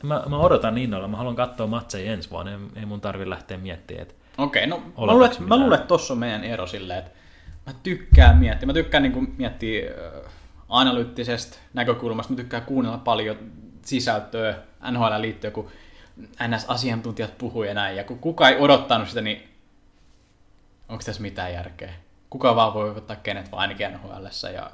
[0.02, 3.58] Mä, mä odotan innolla, mä haluan katsoa matseja ensi vuonna, ei, ei mun tarvi lähteä
[3.58, 7.10] miettimään, että Okei, no mä luulen, mä luulen, että tossa on meidän ero silleen, että
[7.66, 10.32] mä tykkään miettiä, mä tykkään niin miettiä äh,
[10.68, 13.36] analyyttisesta näkökulmasta, mä tykkään kuunnella paljon
[13.84, 14.58] sisältöä
[14.90, 15.68] NHL liittyen, kun
[16.48, 19.48] NS-asiantuntijat puhuu ja näin, ja kun kukaan ei odottanut sitä, niin
[20.88, 21.92] onko tässä mitään järkeä?
[22.32, 24.70] Kuka vaan voi ottaa kenet vaan ainakin nhl ja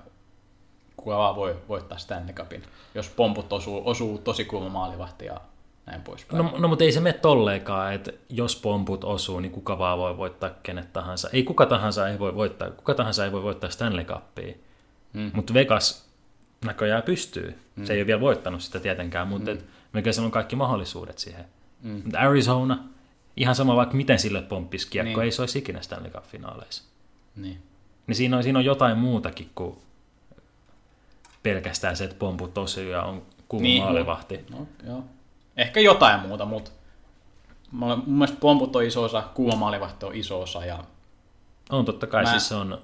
[0.96, 2.62] kuka vaan voi voittaa Stanley Cupin,
[2.94, 5.40] jos pomput osuu, osuu tosi kuuma maalivahti ja
[5.86, 6.44] näin poispäin.
[6.44, 10.16] No, no mutta ei se mene tolleenkaan, että jos pomput osuu, niin kuka vaan voi
[10.16, 11.28] voittaa kenet tahansa.
[11.32, 14.54] Ei kuka tahansa ei voi voittaa, kuka tahansa ei voi voittaa Stanley Cupia.
[15.12, 15.30] Mm.
[15.34, 16.08] Mutta Vegas
[16.64, 17.58] näköjään pystyy.
[17.76, 17.84] Mm.
[17.84, 19.60] Se ei ole vielä voittanut sitä tietenkään, mutta mm.
[19.94, 21.44] Vegasilla on kaikki mahdollisuudet siihen.
[21.82, 22.00] Mm.
[22.04, 22.78] Mutta Arizona,
[23.36, 25.24] ihan sama vaikka miten sille pomppisi kiekko, niin.
[25.24, 26.97] ei se olisi ikinä Stanley Cup-finaaleissa.
[27.38, 27.62] Niin.
[28.06, 29.78] Niin siinä on, siinä on jotain muutakin kuin
[31.42, 34.44] pelkästään se, että pomput tosi ja on kuuma niin, maalivahti.
[34.50, 35.04] No, joo.
[35.56, 36.70] Ehkä jotain muuta, mutta
[37.72, 40.64] mun mielestä pomput on iso osa, kuuma maalivahti on iso osa.
[40.64, 40.84] Ja
[41.70, 42.30] on totta kai, mä...
[42.30, 42.78] siis se on,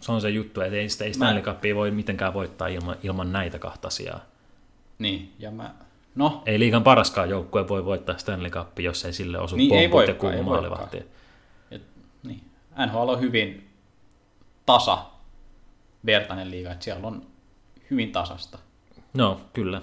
[0.00, 3.32] se on se juttu, että ei, sitä, ei Stanley Cupia voi mitenkään voittaa ilman, ilman
[3.32, 4.20] näitä kahta asiaa.
[4.98, 5.74] Niin, ja mä...
[6.14, 6.42] No.
[6.46, 10.14] Ei liikan paraskaan joukkue voi voittaa Stanley Cupia, jos ei sille osu niin, pomput ja
[10.14, 11.02] kuuma maalivahti.
[12.22, 12.44] Niin.
[12.86, 13.69] NHL on hyvin
[14.72, 15.06] tasa
[16.06, 17.26] vertainen liiga, että siellä on
[17.90, 18.58] hyvin tasasta.
[19.14, 19.82] No, kyllä.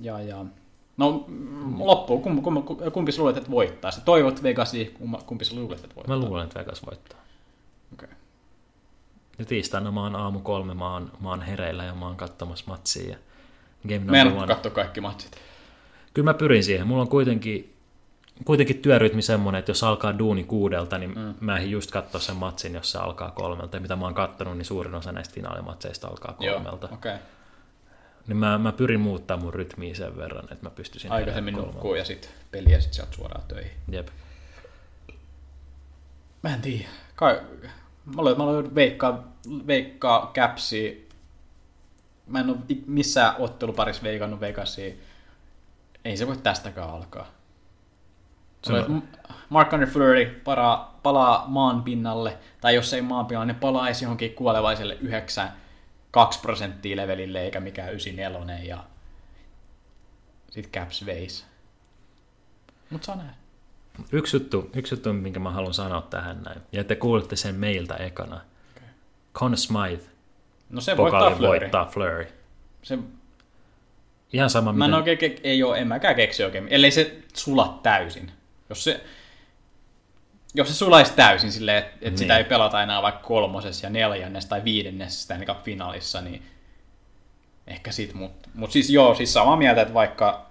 [0.00, 0.44] Ja, ja
[0.96, 1.26] No
[1.78, 3.90] loppuun, kumpi, kumpi, kumpi sä luulet, että voittaa?
[3.90, 4.94] Sä toivot Vegasi,
[5.26, 6.16] kumpi sä luulet, että voittaa?
[6.16, 7.18] Mä luulen, että Vegas voittaa.
[7.92, 8.06] Okei.
[8.06, 8.16] Okay.
[9.38, 12.64] Ja tiistaina mä oon aamu kolme, mä oon, mä oon hereillä ja mä oon katsomassa
[12.68, 13.08] matsia.
[13.08, 13.18] Ja
[13.88, 15.36] game Meidän katsoa kaikki matsit.
[16.14, 16.86] Kyllä mä pyrin siihen.
[16.86, 17.75] Mulla on kuitenkin,
[18.44, 21.34] kuitenkin työrytmi semmoinen, että jos alkaa duuni kuudelta, niin mm.
[21.40, 23.76] mä en just katsoa sen matsin, jos se alkaa kolmelta.
[23.76, 26.86] Ja mitä mä oon kattonut, niin suurin osa näistä finaalimatseista alkaa kolmelta.
[26.86, 27.16] Joo, okay.
[28.26, 31.12] Niin mä, mä pyrin muuttaa mun rytmiä sen verran, että mä pystyisin...
[31.12, 33.72] Aikaisemmin nukkuu ja sitten peliä sitten sieltä suoraan töihin.
[33.88, 34.08] Jep.
[36.42, 36.88] Mä en tiedä.
[37.14, 37.40] Kai,
[38.04, 39.32] mä olen, mä olen veikkaa,
[39.66, 41.08] veikkaa käpsi.
[42.26, 42.56] Mä en ole
[42.86, 44.94] missään otteluparissa veikannut Vegasia.
[46.04, 47.35] Ei se voi tästäkään alkaa.
[48.72, 49.02] On...
[49.48, 54.34] Mark Andre Fleury palaa, palaa maan pinnalle, tai jos ei maan pinnalle, niin palaisi johonkin
[54.34, 55.48] kuolevaiselle 9
[56.10, 58.84] 2 prosenttia levelille eikä mikään 94 ja
[60.50, 61.46] sitten Caps veis.
[62.90, 63.32] Mutta saa nähdä.
[64.12, 67.94] Yksi juttu, yksi juttu, minkä mä haluan sanoa tähän näin, ja te kuulitte sen meiltä
[67.94, 68.36] ekana.
[68.36, 68.88] Okay.
[69.34, 70.10] Con Smythe
[70.70, 71.60] no se voittaa Flurry.
[71.60, 72.26] voittaa Flurry.
[72.82, 72.98] Se...
[74.32, 74.94] Ihan sama, mä miten...
[74.94, 78.32] oikein, ke- ei ole, en mäkään keksi oikein, ellei se sula täysin.
[78.68, 79.04] Jos se,
[80.54, 82.18] jos se sulaisi täysin silleen, että et niin.
[82.18, 86.42] sitä ei pelata enää vaikka kolmosessa ja neljännes tai viidennessä Stanley Cup-finaalissa, niin
[87.66, 90.46] ehkä sit, mutta mut siis joo, siis samaa mieltä, että vaikka,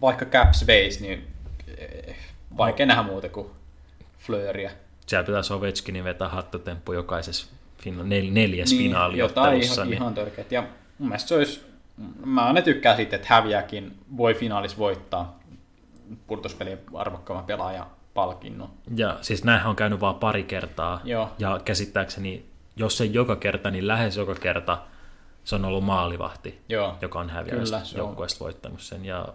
[0.00, 1.26] vaikka Caps veisi, niin
[1.78, 2.16] eh,
[2.56, 2.88] vaikea no.
[2.88, 3.50] nähdä muuta kuin
[4.18, 4.70] Fleuria.
[5.06, 7.46] Siellä pitäisi Ovechkinin vetää hattotemppu jokaisessa
[7.82, 9.92] fina- nel- neljäs niin, finaali jotain ihan, niin.
[9.92, 10.52] ihan törkeät.
[10.52, 10.62] Ja
[10.98, 11.66] mun mielestä se olisi,
[12.24, 15.40] mä aina tykkään siitä, että häviäkin voi finaalis voittaa
[16.26, 18.70] pudotuspelien arvokkaamman pelaaja palkinnon.
[18.96, 21.00] Ja siis näinhän on käynyt vain pari kertaa.
[21.04, 21.30] Joo.
[21.38, 22.46] Ja käsittääkseni,
[22.76, 24.78] jos se joka kerta, niin lähes joka kerta
[25.44, 26.98] se on ollut maalivahti, Joo.
[27.00, 29.04] joka on häviänyt joukkueesta voittanut sen.
[29.04, 29.28] Ja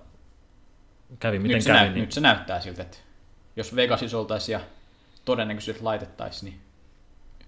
[1.19, 1.77] kävi miten nyt kävi.
[1.77, 2.01] Näyt, niin...
[2.01, 2.97] Nyt se näyttää siltä, että
[3.55, 4.59] jos Vegasissa oltaisiin ja
[5.25, 6.61] todennäköisesti laitettaisiin, niin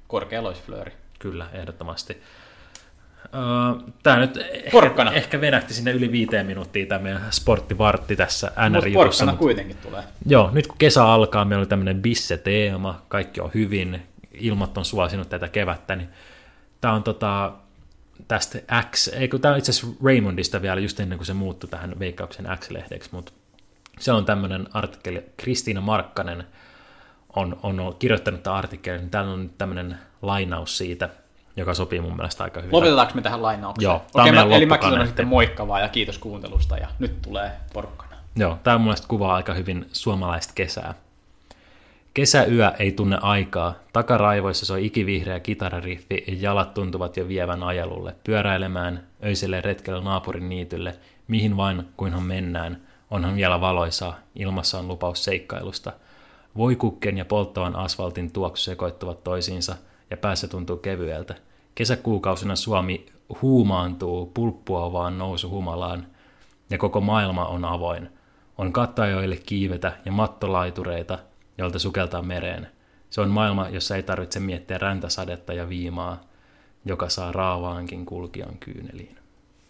[0.07, 0.91] korkealla olisi Flööri.
[1.19, 2.21] Kyllä, ehdottomasti.
[4.03, 4.39] Tämä nyt
[4.71, 5.11] Porkkana.
[5.11, 10.03] ehkä, ehkä venähti sinne yli viiteen minuuttia tämä meidän sporttivartti tässä nr mutta kuitenkin tulee.
[10.25, 14.01] Joo, nyt kun kesä alkaa, meillä oli tämmöinen bisse-teema, kaikki on hyvin,
[14.33, 16.09] ilmat on suosinut tätä kevättä, niin
[16.81, 17.51] tämä on tota,
[18.27, 18.59] tästä
[18.91, 22.47] X, eikö tämä on itse asiassa Raymondista vielä just ennen kuin se muuttui tähän Veikkauksen
[22.59, 23.31] X-lehdeksi, mutta
[23.99, 26.43] se on tämmöinen artikkeli, Kristiina Markkanen
[27.35, 31.09] on, on kirjoittanut tämän artikkelin, niin täällä on nyt tämmöinen lainaus siitä,
[31.55, 32.75] joka sopii mun mielestä aika hyvin.
[32.75, 33.83] Lopetetaanko me tähän lainaukseen?
[33.83, 37.51] Joo, Okei, mä, eli mäkin sanon sitten moikka vaan ja kiitos kuuntelusta ja nyt tulee
[37.73, 38.15] porkkana.
[38.35, 40.93] Joo, tämä mun mielestä kuvaa aika hyvin suomalaista kesää.
[42.13, 43.73] Kesäyö ei tunne aikaa.
[43.93, 48.15] Takaraivoissa soi ikivihreä kitarariffi ja jalat tuntuvat jo vievän ajelulle.
[48.23, 50.95] Pyöräilemään öiselle retkelle naapurin niitylle,
[51.27, 52.81] mihin vain kunhan mennään.
[53.11, 55.93] Onhan vielä valoisaa, ilmassa on lupaus seikkailusta.
[56.57, 59.75] Voikukken ja polttavan asfaltin tuoksu sekoittuvat toisiinsa–
[60.11, 61.35] ja päässä tuntuu kevyeltä.
[61.75, 63.05] Kesäkuukausina Suomi
[63.41, 65.17] huumaantuu pulppuavaan
[65.49, 66.07] humalaan
[66.69, 68.09] ja koko maailma on avoin.
[68.57, 71.19] On kattajoille kiivetä ja mattolaitureita,
[71.57, 72.67] joilta sukeltaa mereen.
[73.09, 76.21] Se on maailma, jossa ei tarvitse miettiä räntäsadetta ja viimaa,
[76.85, 79.20] joka saa raavaankin kulkijan kyyneliin.